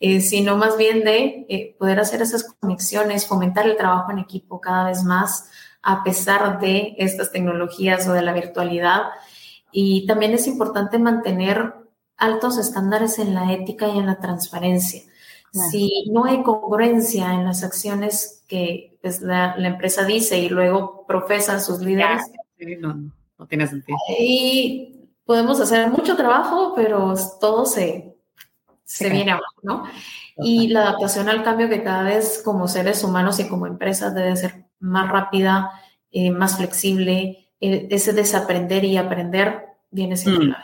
eh, 0.00 0.20
sino 0.20 0.56
más 0.56 0.76
bien 0.76 1.04
de 1.04 1.46
eh, 1.48 1.76
poder 1.78 2.00
hacer 2.00 2.22
esas 2.22 2.44
conexiones, 2.44 3.26
fomentar 3.26 3.66
el 3.66 3.76
trabajo 3.76 4.10
en 4.10 4.18
equipo 4.18 4.60
cada 4.60 4.88
vez 4.88 5.02
más 5.02 5.50
a 5.82 6.02
pesar 6.04 6.60
de 6.60 6.94
estas 6.98 7.30
tecnologías 7.32 8.06
o 8.08 8.12
de 8.12 8.22
la 8.22 8.32
virtualidad. 8.32 9.02
Y 9.72 10.06
también 10.06 10.32
es 10.32 10.46
importante 10.46 10.98
mantener 10.98 11.74
altos 12.16 12.58
estándares 12.58 13.18
en 13.18 13.34
la 13.34 13.52
ética 13.52 13.88
y 13.88 13.98
en 13.98 14.06
la 14.06 14.18
transparencia. 14.18 15.02
Si 15.70 16.04
no 16.10 16.24
hay 16.26 16.42
congruencia 16.42 17.32
en 17.32 17.44
las 17.44 17.64
acciones 17.64 18.44
que 18.48 18.98
pues, 19.00 19.22
la, 19.22 19.54
empresa 19.56 20.04
dice 20.04 20.38
y 20.38 20.48
luego 20.48 21.06
profesan 21.06 21.60
sus 21.60 21.80
líderes, 21.80 22.22
no, 22.80 23.10
no 23.38 23.46
tiene 23.46 23.66
sentido. 23.66 23.96
Y 24.18 25.08
podemos 25.24 25.60
hacer 25.60 25.90
mucho 25.90 26.16
trabajo, 26.16 26.74
pero 26.76 27.14
todo 27.40 27.64
se, 27.64 28.14
se 28.84 29.08
viene 29.08 29.32
abajo, 29.32 29.60
¿no? 29.62 29.84
Y 30.36 30.68
la 30.68 30.82
adaptación 30.82 31.28
al 31.28 31.42
cambio 31.42 31.68
que 31.68 31.82
cada 31.82 32.02
vez 32.02 32.42
como 32.44 32.68
seres 32.68 33.02
humanos 33.02 33.40
y 33.40 33.48
como 33.48 33.66
empresas 33.66 34.14
debe 34.14 34.36
ser 34.36 34.67
más 34.80 35.08
rápida, 35.10 35.70
eh, 36.10 36.30
más 36.30 36.56
flexible, 36.56 37.48
eh, 37.60 37.88
ese 37.90 38.12
desaprender 38.12 38.84
y 38.84 38.96
aprender 38.96 39.66
viene 39.90 40.16
siendo 40.16 40.44
mm. 40.44 40.54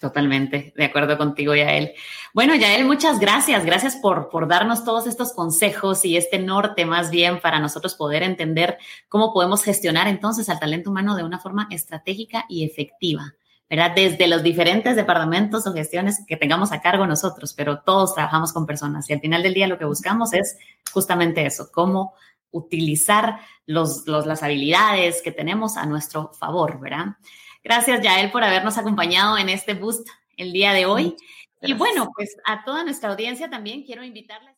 Totalmente, 0.00 0.74
de 0.76 0.84
acuerdo 0.84 1.16
contigo, 1.16 1.54
Yael. 1.54 1.92
Bueno, 2.34 2.54
Yael, 2.54 2.84
muchas 2.84 3.18
gracias. 3.18 3.64
Gracias 3.64 3.96
por, 3.96 4.28
por 4.28 4.46
darnos 4.46 4.84
todos 4.84 5.06
estos 5.06 5.32
consejos 5.32 6.04
y 6.04 6.18
este 6.18 6.38
norte 6.38 6.84
más 6.84 7.10
bien 7.10 7.40
para 7.40 7.58
nosotros 7.58 7.94
poder 7.94 8.22
entender 8.22 8.76
cómo 9.08 9.32
podemos 9.32 9.64
gestionar 9.64 10.06
entonces 10.06 10.50
al 10.50 10.60
talento 10.60 10.90
humano 10.90 11.16
de 11.16 11.24
una 11.24 11.38
forma 11.38 11.68
estratégica 11.70 12.44
y 12.50 12.66
efectiva. 12.66 13.34
¿verdad? 13.70 13.92
Desde 13.96 14.26
los 14.28 14.42
diferentes 14.42 14.94
departamentos 14.94 15.66
o 15.66 15.72
gestiones 15.72 16.22
que 16.26 16.36
tengamos 16.36 16.70
a 16.72 16.82
cargo 16.82 17.06
nosotros, 17.06 17.54
pero 17.54 17.80
todos 17.80 18.14
trabajamos 18.14 18.52
con 18.52 18.66
personas 18.66 19.08
y 19.08 19.14
al 19.14 19.20
final 19.20 19.42
del 19.42 19.54
día 19.54 19.66
lo 19.66 19.78
que 19.78 19.86
buscamos 19.86 20.34
es 20.34 20.58
justamente 20.92 21.46
eso, 21.46 21.70
cómo 21.72 22.12
utilizar 22.54 23.40
los, 23.66 24.06
las 24.06 24.42
habilidades 24.42 25.20
que 25.22 25.32
tenemos 25.32 25.76
a 25.76 25.84
nuestro 25.84 26.32
favor, 26.32 26.80
¿verdad? 26.80 27.16
Gracias, 27.62 28.00
Yael, 28.02 28.30
por 28.30 28.44
habernos 28.44 28.78
acompañado 28.78 29.36
en 29.36 29.48
este 29.48 29.74
boost 29.74 30.08
el 30.36 30.52
día 30.52 30.72
de 30.72 30.86
hoy. 30.86 31.16
Y 31.60 31.72
bueno, 31.72 32.10
pues 32.14 32.36
a 32.44 32.62
toda 32.64 32.84
nuestra 32.84 33.10
audiencia 33.10 33.48
también 33.48 33.84
quiero 33.84 34.04
invitarles. 34.04 34.53